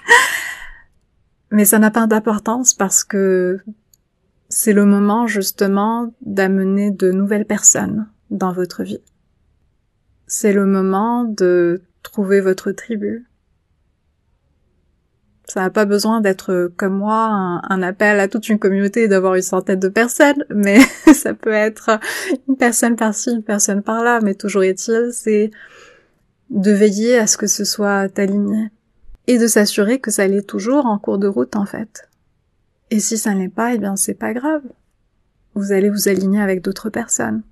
Mais 1.51 1.65
ça 1.65 1.79
n'a 1.79 1.91
pas 1.91 2.07
d'importance 2.07 2.73
parce 2.73 3.03
que 3.03 3.59
c'est 4.49 4.73
le 4.73 4.85
moment 4.85 5.27
justement 5.27 6.13
d'amener 6.21 6.91
de 6.91 7.11
nouvelles 7.11 7.45
personnes 7.45 8.07
dans 8.29 8.51
votre 8.51 8.83
vie. 8.83 9.01
C'est 10.27 10.53
le 10.53 10.65
moment 10.65 11.23
de 11.23 11.81
trouver 12.03 12.41
votre 12.41 12.71
tribu. 12.71 13.25
Ça 15.45 15.61
n'a 15.61 15.69
pas 15.69 15.85
besoin 15.85 16.19
d'être 16.19 16.71
comme 16.75 16.97
moi 16.97 17.61
un, 17.63 17.81
appel 17.81 18.19
à 18.19 18.27
toute 18.27 18.49
une 18.49 18.59
communauté 18.59 19.03
et 19.03 19.07
d'avoir 19.07 19.35
une 19.35 19.41
centaine 19.41 19.79
de 19.79 19.87
personnes, 19.87 20.43
mais 20.49 20.79
ça 21.13 21.33
peut 21.33 21.53
être 21.53 21.99
une 22.49 22.57
personne 22.57 22.97
par-ci, 22.97 23.31
une 23.31 23.43
personne 23.43 23.81
par-là, 23.81 24.19
mais 24.21 24.35
toujours 24.35 24.63
est-il, 24.63 25.11
c'est 25.13 25.51
de 26.49 26.71
veiller 26.71 27.17
à 27.17 27.27
ce 27.27 27.37
que 27.37 27.47
ce 27.47 27.63
soit 27.63 28.09
aligné 28.19 28.71
et 29.27 29.37
de 29.37 29.47
s'assurer 29.47 29.99
que 29.99 30.11
ça 30.11 30.27
l'est 30.27 30.47
toujours 30.47 30.85
en 30.85 30.97
cours 30.97 31.19
de 31.19 31.27
route 31.27 31.55
en 31.55 31.65
fait. 31.65 32.09
Et 32.89 32.99
si 32.99 33.17
ça 33.17 33.33
n'est 33.33 33.49
pas, 33.49 33.73
eh 33.73 33.77
bien 33.77 33.95
c'est 33.95 34.13
pas 34.13 34.33
grave. 34.33 34.63
Vous 35.53 35.71
allez 35.71 35.89
vous 35.89 36.07
aligner 36.07 36.41
avec 36.41 36.61
d'autres 36.61 36.89
personnes. 36.89 37.43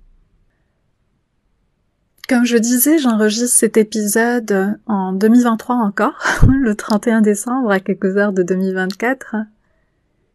Comme 2.28 2.44
je 2.44 2.56
disais, 2.56 2.98
j'enregistre 2.98 3.56
cet 3.56 3.76
épisode 3.76 4.78
en 4.86 5.12
2023 5.12 5.76
encore, 5.76 6.18
le 6.48 6.74
31 6.74 7.20
décembre 7.20 7.70
à 7.70 7.78
quelques 7.78 8.16
heures 8.16 8.32
de 8.32 8.42
2024. 8.42 9.36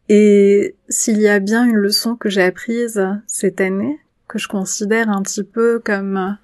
Et 0.08 0.74
s'il 0.88 1.20
y 1.20 1.28
a 1.28 1.38
bien 1.38 1.64
une 1.64 1.76
leçon 1.76 2.16
que 2.16 2.30
j'ai 2.30 2.42
apprise 2.42 3.06
cette 3.26 3.60
année, 3.60 3.98
que 4.26 4.38
je 4.38 4.48
considère 4.48 5.10
un 5.10 5.22
petit 5.22 5.44
peu 5.44 5.80
comme 5.84 6.38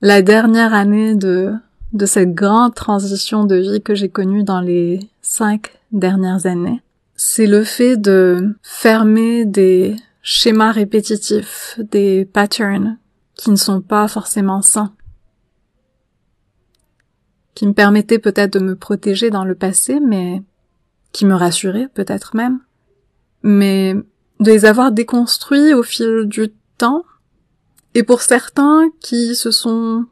la 0.00 0.22
dernière 0.22 0.74
année 0.74 1.14
de, 1.14 1.54
de 1.94 2.06
cette 2.06 2.34
grande 2.34 2.74
transition 2.74 3.44
de 3.44 3.54
vie 3.54 3.80
que 3.80 3.94
j'ai 3.94 4.08
connue 4.08 4.42
dans 4.42 4.60
les 4.60 5.08
cinq 5.22 5.72
dernières 5.92 6.44
années, 6.46 6.82
c'est 7.14 7.46
le 7.46 7.62
fait 7.62 7.96
de 7.96 8.56
fermer 8.62 9.44
des 9.44 9.96
schémas 10.20 10.72
répétitifs, 10.72 11.78
des 11.78 12.24
patterns 12.24 12.98
qui 13.36 13.50
ne 13.50 13.56
sont 13.56 13.80
pas 13.80 14.08
forcément 14.08 14.60
sains, 14.60 14.92
qui 17.54 17.66
me 17.66 17.72
permettaient 17.72 18.18
peut-être 18.18 18.54
de 18.54 18.58
me 18.58 18.74
protéger 18.74 19.30
dans 19.30 19.44
le 19.44 19.54
passé, 19.54 20.00
mais 20.00 20.42
qui 21.12 21.24
me 21.26 21.34
rassuraient 21.34 21.88
peut-être 21.94 22.34
même, 22.34 22.58
mais 23.44 23.94
de 24.40 24.50
les 24.50 24.64
avoir 24.64 24.90
déconstruits 24.90 25.72
au 25.74 25.84
fil 25.84 26.24
du 26.26 26.52
temps, 26.76 27.04
et 27.94 28.02
pour 28.02 28.22
certains 28.22 28.90
qui 29.00 29.36
se 29.36 29.52
sont 29.52 30.06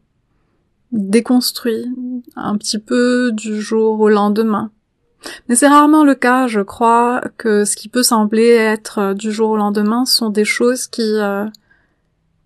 déconstruits 0.93 1.87
un 2.37 2.57
petit 2.57 2.79
peu 2.79 3.33
du 3.33 3.61
jour 3.61 3.99
au 4.01 4.09
lendemain. 4.09 4.71
Mais 5.49 5.55
c'est 5.55 5.69
rarement 5.69 6.05
le 6.05 6.15
cas, 6.15 6.47
je 6.47 6.61
crois, 6.61 7.23
que 7.39 7.65
ce 7.65 7.77
qui 7.77 7.89
peut 7.89 8.03
sembler 8.03 8.49
être 8.49 9.15
du 9.15 9.33
jour 9.33 9.51
au 9.51 9.57
lendemain 9.57 10.05
sont 10.05 10.31
des 10.31 10.45
choses 10.45 10.87
qui 10.87 11.03
euh, 11.03 11.47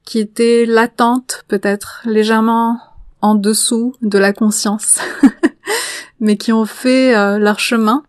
qui 0.05 0.21
étaient 0.21 0.67
latentes, 0.67 1.45
peut-être 1.49 2.03
légèrement 2.05 2.79
en 3.21 3.35
dessous 3.35 3.95
de 4.03 4.19
la 4.19 4.33
conscience, 4.33 5.01
mais 6.21 6.37
qui 6.37 6.53
ont 6.53 6.65
fait 6.65 7.17
euh, 7.17 7.39
leur 7.39 7.59
chemin 7.59 8.05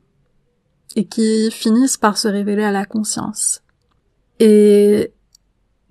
et 0.95 1.06
qui 1.06 1.50
finissent 1.52 1.97
par 1.97 2.17
se 2.17 2.28
révéler 2.28 2.63
à 2.63 2.71
la 2.71 2.86
conscience. 2.86 3.62
Et 4.39 5.12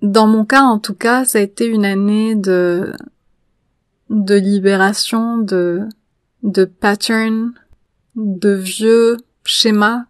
dans 0.01 0.27
mon 0.27 0.45
cas, 0.45 0.61
en 0.61 0.79
tout 0.79 0.93
cas, 0.93 1.25
ça 1.25 1.39
a 1.39 1.41
été 1.41 1.65
une 1.65 1.85
année 1.85 2.35
de 2.35 2.93
de 4.09 4.35
libération 4.35 5.37
de 5.37 5.81
de 6.43 6.65
patterns, 6.65 7.53
de 8.15 8.51
vieux 8.51 9.17
schémas 9.43 10.05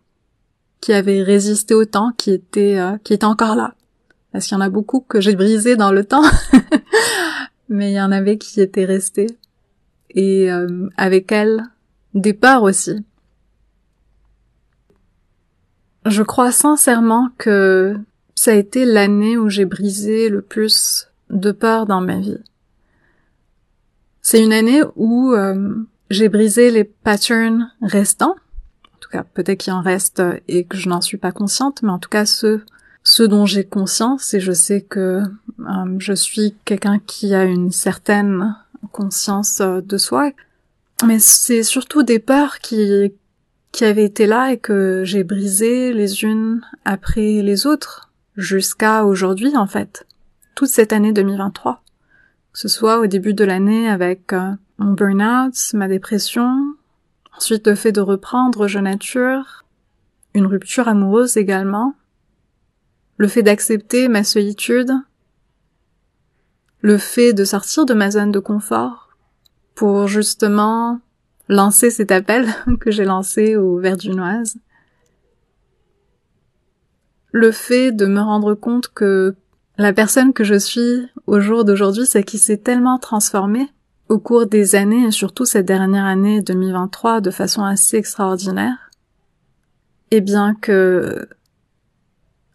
qui 0.82 0.94
avaient 0.94 1.24
résisté 1.24 1.74
au 1.74 1.86
temps, 1.86 2.12
qui 2.18 2.32
étaient 2.32 2.78
euh, 2.78 2.98
qui 3.04 3.14
étaient 3.14 3.26
encore 3.26 3.56
là 3.56 3.74
parce 4.38 4.46
qu'il 4.46 4.56
y 4.56 4.58
en 4.60 4.64
a 4.64 4.70
beaucoup 4.70 5.00
que 5.00 5.20
j'ai 5.20 5.36
brisé 5.36 5.76
dans 5.76 5.92
le 5.92 6.04
temps, 6.04 6.22
mais 7.70 7.92
il 7.92 7.96
y 7.96 8.02
en 8.02 8.12
avait 8.12 8.38
qui 8.38 8.62
étaient 8.62 8.86
restés. 8.86 9.36
Et 10.12 10.52
euh, 10.52 10.90
avec 10.96 11.32
elles, 11.32 11.64
des 12.14 12.34
peurs 12.34 12.62
aussi. 12.62 13.04
Je 16.06 16.22
crois 16.22 16.52
sincèrement 16.52 17.30
que 17.40 17.98
ça 18.36 18.52
a 18.52 18.54
été 18.54 18.86
l'année 18.86 19.38
où 19.38 19.50
j'ai 19.50 19.66
brisé 19.66 20.30
le 20.30 20.44
plus 20.44 21.10
de 21.32 21.52
peurs 21.52 21.88
dans 21.88 22.02
ma 22.02 22.20
vie. 22.20 22.38
C'est 24.30 24.44
une 24.44 24.52
année 24.52 24.82
où 24.98 25.32
euh, 25.32 25.74
j'ai 26.10 26.28
brisé 26.28 26.70
les 26.70 26.84
patterns 26.84 27.72
restants. 27.82 28.36
En 28.84 28.98
tout 29.00 29.10
cas, 29.10 29.24
peut-être 29.24 29.58
qu'il 29.58 29.72
en 29.72 29.82
reste 29.82 30.22
et 30.50 30.66
que 30.66 30.76
je 30.76 30.90
n'en 30.90 31.00
suis 31.00 31.16
pas 31.16 31.32
consciente, 31.32 31.82
mais 31.82 31.92
en 31.92 31.98
tout 31.98 32.10
cas 32.10 32.26
ceux 32.26 32.62
ce 33.04 33.24
dont 33.24 33.46
j'ai 33.46 33.64
conscience 33.64 34.34
et 34.34 34.42
je 34.42 34.52
sais 34.52 34.82
que 34.82 35.22
euh, 35.62 35.96
je 35.98 36.12
suis 36.12 36.56
quelqu'un 36.66 37.00
qui 37.00 37.34
a 37.34 37.46
une 37.46 37.72
certaine 37.72 38.58
conscience 38.92 39.62
euh, 39.62 39.80
de 39.80 39.98
soi. 39.98 40.32
Mais 41.06 41.20
c'est 41.20 41.64
surtout 41.64 42.04
des 42.04 42.20
peurs 42.20 42.60
qui, 42.60 43.14
qui 43.72 43.86
avaient 43.86 44.04
été 44.04 44.26
là 44.26 44.52
et 44.52 44.58
que 44.58 45.04
j'ai 45.06 45.24
brisées 45.24 45.94
les 45.94 46.26
unes 46.26 46.66
après 46.84 47.42
les 47.42 47.66
autres 47.66 48.12
jusqu'à 48.36 49.06
aujourd'hui 49.06 49.56
en 49.56 49.68
fait. 49.68 50.06
Toute 50.54 50.68
cette 50.68 50.92
année 50.92 51.14
2023. 51.14 51.82
Ce 52.58 52.68
soit 52.68 52.98
au 52.98 53.06
début 53.06 53.36
de 53.36 53.46
l'année 53.46 53.88
avec 53.88 54.34
euh, 54.34 54.54
mon 54.80 54.94
burn-out, 54.94 55.54
ma 55.76 55.88
dépression, 55.88 56.74
ensuite 57.38 57.68
le 57.68 57.76
fait 57.76 57.92
de 57.92 58.02
reprendre 58.02 58.68
Je 58.68 58.80
Nature, 58.80 59.64
une 60.34 60.48
rupture 60.48 60.88
amoureuse 60.88 61.38
également, 61.38 61.94
le 63.18 63.28
fait 63.28 63.44
d'accepter 63.44 64.08
ma 64.08 64.24
solitude, 64.24 64.92
le 66.82 66.98
fait 66.98 67.32
de 67.32 67.46
sortir 67.46 67.86
de 67.86 67.94
ma 67.94 68.10
zone 68.10 68.32
de 68.32 68.40
confort 68.40 69.16
pour 69.76 70.08
justement 70.08 71.00
lancer 71.50 71.92
cet 71.92 72.12
appel 72.12 72.48
que 72.80 72.90
j'ai 72.90 73.06
lancé 73.06 73.56
au 73.56 73.78
Verdunoise, 73.78 74.58
le 77.32 77.52
fait 77.52 77.92
de 77.92 78.08
me 78.08 78.20
rendre 78.20 78.56
compte 78.56 78.88
que 78.88 79.36
la 79.78 79.94
personne 79.94 80.34
que 80.34 80.44
je 80.44 80.58
suis 80.58 81.08
au 81.28 81.40
jour 81.40 81.66
d'aujourd'hui, 81.66 82.06
c'est 82.06 82.24
qui 82.24 82.38
s'est 82.38 82.58
tellement 82.58 82.98
transformée 82.98 83.70
au 84.10 84.20
cours 84.20 84.46
des 84.46 84.76
années 84.76 85.06
et 85.06 85.12
surtout 85.12 85.46
cette 85.46 85.66
dernière 85.66 86.06
année 86.06 86.42
2023 86.42 87.22
de 87.22 87.30
façon 87.32 87.64
assez 87.64 87.98
extraordinaire, 87.98 88.90
et 90.12 90.22
bien 90.22 90.56
que 90.56 91.28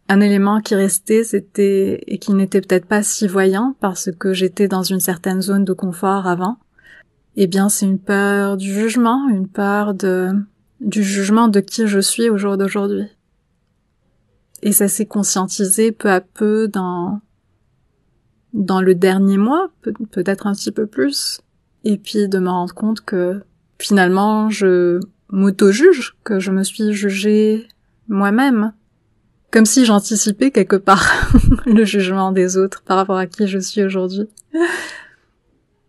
un 0.09 0.21
élément 0.21 0.61
qui 0.61 0.75
restait, 0.75 1.25
c'était, 1.25 2.03
et 2.07 2.19
qui 2.19 2.33
n'était 2.33 2.61
peut-être 2.61 2.87
pas 2.87 3.03
si 3.03 3.27
voyant 3.27 3.77
parce 3.81 4.11
que 4.11 4.35
j'étais 4.35 4.69
dans 4.69 4.83
une 4.83 5.01
certaine 5.01 5.41
zone 5.41 5.65
de 5.65 5.73
confort 5.73 6.27
avant, 6.27 6.59
eh 7.37 7.47
bien, 7.47 7.69
c'est 7.69 7.87
une 7.87 7.99
peur 7.99 8.57
du 8.57 8.73
jugement, 8.73 9.29
une 9.31 9.49
peur 9.49 9.95
de, 9.95 10.33
du 10.81 11.03
jugement 11.03 11.49
de 11.49 11.61
qui 11.61 11.87
je 11.87 11.99
suis 11.99 12.29
au 12.29 12.37
jour 12.37 12.59
d'aujourd'hui. 12.59 13.07
Et 14.63 14.73
ça 14.73 14.89
s'est 14.89 15.07
conscientisé 15.07 15.93
peu 15.93 16.11
à 16.11 16.21
peu 16.21 16.69
dans, 16.69 17.21
dans 18.53 18.81
le 18.81 18.95
dernier 18.95 19.39
mois, 19.39 19.71
peut-être 19.83 20.47
un 20.47 20.53
petit 20.53 20.73
peu 20.73 20.87
plus. 20.87 21.41
Et 21.85 21.99
puis 21.99 22.29
de 22.29 22.39
me 22.39 22.49
rendre 22.49 22.75
compte 22.75 23.01
que 23.01 23.43
finalement, 23.79 24.51
je 24.51 25.01
m'auto-juge, 25.31 26.17
que 26.23 26.39
je 26.39 26.53
me 26.53 26.63
suis 26.63 26.93
jugée 26.93 27.67
moi-même 28.09 28.73
comme 29.53 29.67
si 29.67 29.85
j'anticipais 29.85 30.51
quelque 30.51 30.77
part 30.77 31.31
le 31.67 31.85
jugement 31.85 32.33
des 32.33 32.57
autres 32.57 32.83
par 32.83 32.97
rapport 32.97 33.19
à 33.19 33.27
qui 33.27 33.47
je 33.47 33.59
suis 33.59 33.83
aujourd'hui. 33.83 34.29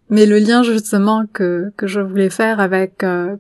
Mais 0.10 0.26
le 0.26 0.38
lien 0.38 0.64
justement 0.64 1.26
que, 1.32 1.72
que 1.78 1.88
je 1.88 2.02
voulais 2.02 2.30
faire 2.30 2.60
avec 2.60 3.04
euh, 3.04 3.38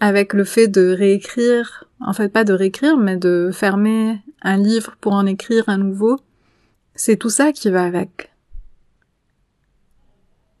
avec 0.00 0.34
le 0.34 0.42
fait 0.42 0.66
de 0.66 0.92
réécrire, 0.92 1.84
en 2.00 2.12
fait 2.12 2.28
pas 2.28 2.42
de 2.42 2.52
réécrire, 2.52 2.96
mais 2.96 3.16
de 3.16 3.50
fermer 3.52 4.20
un 4.42 4.56
livre 4.56 4.96
pour 5.00 5.12
en 5.12 5.26
écrire 5.26 5.64
un 5.68 5.78
nouveau, 5.78 6.18
c'est 6.94 7.16
tout 7.16 7.30
ça 7.30 7.52
qui 7.52 7.70
va 7.70 7.84
avec. 7.84 8.30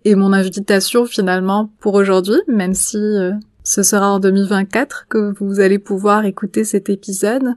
Et 0.04 0.14
mon 0.14 0.32
invitation 0.32 1.06
finalement 1.06 1.70
pour 1.78 1.94
aujourd'hui, 1.94 2.40
même 2.48 2.74
si 2.74 2.96
euh, 2.96 3.32
ce 3.62 3.82
sera 3.82 4.10
en 4.10 4.18
2024 4.18 5.06
que 5.08 5.34
vous 5.38 5.60
allez 5.60 5.78
pouvoir 5.78 6.24
écouter 6.24 6.64
cet 6.64 6.88
épisode, 6.90 7.54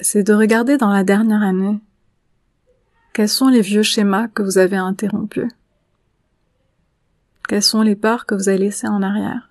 c'est 0.00 0.22
de 0.22 0.34
regarder 0.34 0.76
dans 0.76 0.90
la 0.90 1.04
dernière 1.04 1.42
année 1.42 1.80
quels 3.14 3.28
sont 3.28 3.46
les 3.46 3.60
vieux 3.60 3.84
schémas 3.84 4.26
que 4.26 4.42
vous 4.42 4.58
avez 4.58 4.76
interrompus? 4.76 5.48
Quelles 7.48 7.62
sont 7.62 7.82
les 7.82 7.94
peurs 7.94 8.26
que 8.26 8.34
vous 8.34 8.48
avez 8.48 8.58
laissées 8.58 8.88
en 8.88 9.02
arrière? 9.02 9.50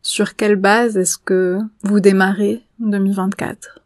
Sur 0.00 0.34
quelle 0.34 0.56
base 0.56 0.96
est-ce 0.96 1.18
que 1.18 1.58
vous 1.82 2.00
démarrez 2.00 2.64
2024 2.80 3.80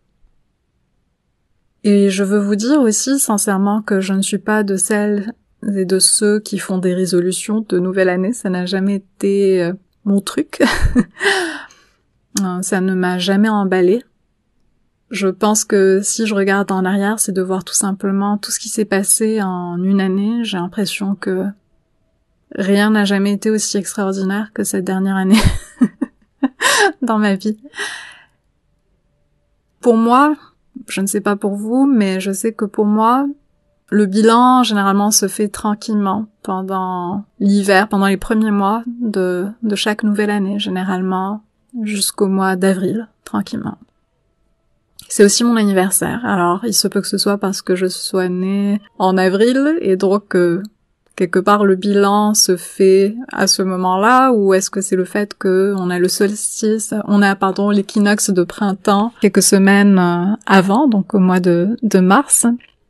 Et 1.85 2.11
je 2.11 2.24
veux 2.24 2.38
vous 2.38 2.57
dire 2.57 2.81
aussi 2.81 3.18
sincèrement 3.18 3.83
que 3.83 4.01
je 4.01 4.12
ne 4.12 4.22
suis 4.22 4.38
pas 4.38 4.62
de 4.62 4.77
celles 4.77 5.33
et 5.66 5.85
de 5.85 5.98
ceux 5.98 6.40
qui 6.40 6.59
font 6.59 6.79
des 6.79 6.94
résolutions 6.94 7.64
de 7.68 7.79
nouvelle 7.79 8.09
année. 8.09 8.33
Ça 8.33 8.51
n'a 8.51 8.66
jamais 8.66 8.96
été 8.96 9.62
euh, 9.62 9.72
mon 10.05 10.20
truc. 10.20 10.62
Euh, 12.42 12.62
ça 12.62 12.81
ne 12.81 12.94
m'a 12.94 13.18
jamais 13.18 13.48
emballé. 13.48 14.05
Je 15.11 15.27
pense 15.27 15.64
que 15.64 16.01
si 16.03 16.24
je 16.24 16.35
regarde 16.35 16.70
en 16.70 16.85
arrière, 16.85 17.18
c'est 17.18 17.33
de 17.33 17.42
voir 17.42 17.64
tout 17.64 17.74
simplement 17.74 18.38
tout 18.38 18.53
ce 18.53 18.61
qui 18.61 18.68
s'est 18.68 18.85
passé 18.85 19.42
en 19.42 19.83
une 19.83 20.01
année. 20.01 20.44
J'ai 20.44 20.59
l'impression 20.59 21.16
que 21.16 21.46
rien 22.55 22.90
n'a 22.90 23.05
jamais 23.05 23.33
été 23.33 23.51
aussi 23.51 23.77
extraordinaire 23.77 24.53
que 24.53 24.62
cette 24.62 24.85
dernière 24.85 25.16
année 25.16 25.40
dans 27.03 27.18
ma 27.18 27.35
vie. 27.35 27.59
Pour 29.81 29.97
moi, 29.97 30.37
je 30.88 31.01
ne 31.01 31.07
sais 31.07 31.21
pas 31.21 31.37
pour 31.37 31.55
vous, 31.55 31.87
mais 31.87 32.21
je 32.21 32.33
sais 32.33 32.53
que 32.53 32.64
pour 32.64 32.87
moi, 32.87 33.27
le 33.91 34.07
bilan 34.07 34.62
généralement 34.62 35.11
se 35.11 35.29
fait 35.29 35.49
tranquillement 35.49 36.27
pendant 36.43 37.25
l'hiver, 37.41 37.88
pendant 37.88 38.07
les 38.07 38.17
premiers 38.17 38.51
mois 38.51 38.83
de, 38.87 39.49
chaque 39.75 40.03
nouvelle 40.03 40.31
année, 40.31 40.59
généralement 40.59 41.43
jusqu'au 41.83 42.27
mois 42.27 42.57
d'avril, 42.57 43.09
tranquillement. 43.25 43.79
C'est 45.09 45.25
aussi 45.25 45.43
mon 45.43 45.57
anniversaire. 45.57 46.21
Alors, 46.27 46.61
il 46.64 46.75
se 46.75 46.87
peut 46.87 47.01
que 47.01 47.07
ce 47.07 47.17
soit 47.17 47.38
parce 47.38 47.62
que 47.62 47.77
je 47.77 47.87
sois 47.87 48.29
née 48.29 48.81
en 48.99 49.17
avril 49.17 49.79
et 49.81 49.97
donc 49.97 50.37
euh, 50.37 50.62
quelque 51.18 51.40
part 51.40 51.64
le 51.64 51.74
bilan 51.74 52.33
se 52.33 52.57
fait 52.57 53.16
à 53.33 53.48
ce 53.48 53.62
moment-là 53.62 54.31
ou 54.31 54.54
est-ce 54.54 54.70
que 54.70 54.81
c'est 54.81 54.94
le 54.94 55.04
fait 55.04 55.35
que 55.37 55.74
on 55.76 55.90
a 55.90 55.98
le 55.98 56.07
solstice, 56.07 56.94
on 57.09 57.22
a 57.22 57.35
pardon 57.35 57.70
l'équinoxe 57.70 58.31
de 58.31 58.44
printemps 58.44 59.12
quelques 59.20 59.42
semaines 59.42 59.98
euh, 59.98 60.37
avant, 60.46 60.87
donc 60.87 61.14
au 61.14 61.18
mois 61.18 61.40
de, 61.40 61.76
mars. 62.00 62.46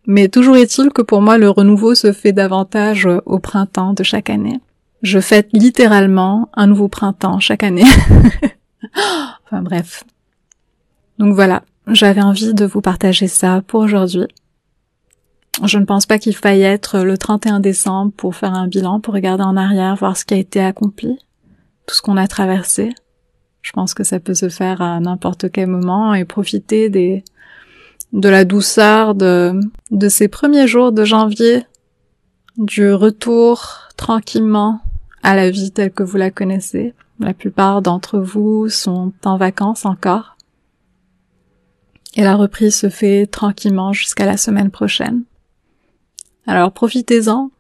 Mais 0.07 0.29
toujours 0.29 0.57
est-il 0.57 0.91
que 0.91 1.01
pour 1.01 1.23
moi 1.23 1.39
le 1.39 1.49
renouveau 1.49 1.95
se 1.95 2.13
fait 2.13 2.33
davantage 2.33 3.09
au 3.25 3.39
printemps 3.39 3.95
de 3.95 4.03
chaque 4.03 4.29
année. 4.29 4.61
Je 5.01 5.21
fête 5.21 5.49
littéralement 5.55 6.51
un 6.53 6.67
nouveau 6.67 6.89
printemps 6.89 7.41
chaque 7.41 7.63
année. 7.63 7.85
enfin 9.47 9.63
bref. 9.63 10.05
Donc 11.19 11.35
voilà, 11.35 11.63
j'avais 11.87 12.21
envie 12.21 12.53
de 12.53 12.67
vous 12.67 12.83
partager 12.83 13.27
ça 13.27 13.63
pour 13.67 13.81
aujourd'hui. 13.81 14.27
Je 15.65 15.79
ne 15.79 15.85
pense 15.85 16.07
pas 16.07 16.19
qu'il 16.19 16.37
faille 16.37 16.63
être 16.63 17.01
le 17.01 17.19
31 17.19 17.59
décembre 17.59 18.13
pour 18.17 18.37
faire 18.37 18.55
un 18.55 18.69
bilan, 18.69 19.01
pour 19.01 19.15
regarder 19.15 19.43
en 19.43 19.57
arrière, 19.57 19.97
voir 19.97 20.17
ce 20.17 20.25
qui 20.25 20.35
a 20.35 20.37
été 20.37 20.61
accompli, 20.61 21.19
tout 21.87 21.95
ce 21.95 22.03
qu'on 22.03 22.17
a 22.17 22.29
traversé. 22.29 22.95
Je 23.63 23.73
pense 23.73 23.93
que 23.93 24.05
ça 24.05 24.21
peut 24.21 24.35
se 24.35 24.49
faire 24.49 24.81
à 24.81 25.01
n'importe 25.01 25.51
quel 25.51 25.67
moment 25.67 26.15
et 26.15 26.25
profiter 26.25 26.91
des, 26.91 27.25
de 28.13 28.29
la 28.29 28.45
douceur 28.45 29.15
de, 29.17 29.59
de 29.91 30.09
ces 30.09 30.29
premiers 30.29 30.69
jours 30.69 30.93
de 30.93 31.05
janvier, 31.05 31.65
du 32.57 32.93
retour 32.93 33.89
tranquillement 33.97 34.81
à 35.25 35.35
la 35.35 35.51
vie 35.51 35.73
telle 35.73 35.93
que 35.93 36.05
vous 36.05 36.17
la 36.17 36.31
connaissez. 36.31 36.95
La 37.19 37.35
plupart 37.35 37.83
d'entre 37.83 38.21
vous 38.21 38.69
sont 38.69 39.13
en 39.25 39.37
vacances 39.37 39.85
encore. 39.85 40.37
Et 42.15 42.23
la 42.23 42.37
reprise 42.37 42.77
se 42.77 42.89
fait 42.89 43.27
tranquillement 43.27 43.93
jusqu'à 43.93 44.25
la 44.25 44.37
semaine 44.37 44.71
prochaine. 44.71 45.25
Alors 46.49 46.73
profitez-en, 46.73 47.51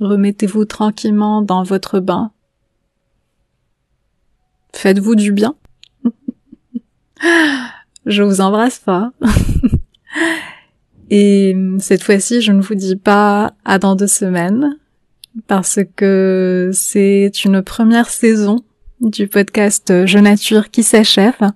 remettez-vous 0.00 0.64
tranquillement 0.64 1.42
dans 1.42 1.62
votre 1.64 2.00
bain. 2.00 2.32
Faites-vous 4.72 5.16
du 5.16 5.32
bien. 5.32 5.54
je 8.06 8.22
vous 8.22 8.40
embrasse 8.40 8.78
pas. 8.78 9.12
Et 11.10 11.54
cette 11.78 12.02
fois-ci, 12.02 12.40
je 12.40 12.52
ne 12.52 12.62
vous 12.62 12.74
dis 12.74 12.96
pas 12.96 13.52
à 13.66 13.78
dans 13.78 13.96
deux 13.96 14.06
semaines, 14.06 14.78
parce 15.46 15.80
que 15.94 16.70
c'est 16.72 17.44
une 17.44 17.60
première 17.60 18.08
saison 18.08 18.64
du 19.02 19.28
podcast 19.28 20.06
Je 20.06 20.18
Nature 20.18 20.70
qui 20.70 20.84
s'achève. 20.84 21.52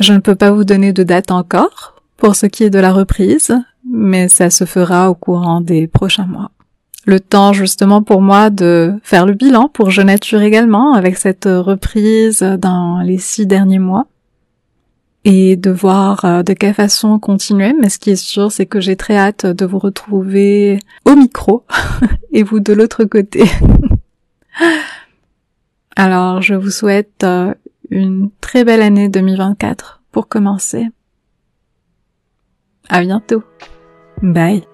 Je 0.00 0.14
ne 0.14 0.20
peux 0.20 0.34
pas 0.34 0.50
vous 0.50 0.64
donner 0.64 0.94
de 0.94 1.02
date 1.02 1.30
encore 1.30 1.93
pour 2.24 2.36
ce 2.36 2.46
qui 2.46 2.64
est 2.64 2.70
de 2.70 2.78
la 2.78 2.90
reprise, 2.90 3.54
mais 3.86 4.30
ça 4.30 4.48
se 4.48 4.64
fera 4.64 5.10
au 5.10 5.14
courant 5.14 5.60
des 5.60 5.86
prochains 5.86 6.24
mois. 6.24 6.52
Le 7.04 7.20
temps 7.20 7.52
justement 7.52 8.02
pour 8.02 8.22
moi 8.22 8.48
de 8.48 8.94
faire 9.02 9.26
le 9.26 9.34
bilan 9.34 9.68
pour 9.68 9.90
Je 9.90 10.00
Nature 10.00 10.40
également 10.40 10.94
avec 10.94 11.18
cette 11.18 11.44
reprise 11.44 12.40
dans 12.40 13.00
les 13.00 13.18
six 13.18 13.46
derniers 13.46 13.78
mois 13.78 14.06
et 15.26 15.56
de 15.56 15.70
voir 15.70 16.24
euh, 16.24 16.42
de 16.42 16.54
quelle 16.54 16.72
façon 16.72 17.18
continuer. 17.18 17.74
Mais 17.78 17.90
ce 17.90 17.98
qui 17.98 18.08
est 18.08 18.16
sûr, 18.16 18.50
c'est 18.50 18.64
que 18.64 18.80
j'ai 18.80 18.96
très 18.96 19.18
hâte 19.18 19.44
de 19.44 19.66
vous 19.66 19.78
retrouver 19.78 20.78
au 21.04 21.16
micro 21.16 21.66
et 22.32 22.42
vous 22.42 22.58
de 22.58 22.72
l'autre 22.72 23.04
côté. 23.04 23.44
Alors, 25.94 26.40
je 26.40 26.54
vous 26.54 26.70
souhaite 26.70 27.22
euh, 27.22 27.52
une 27.90 28.30
très 28.40 28.64
belle 28.64 28.80
année 28.80 29.10
2024 29.10 30.00
pour 30.10 30.26
commencer. 30.26 30.88
À 32.88 33.00
bientôt. 33.00 33.42
Bye. 34.22 34.64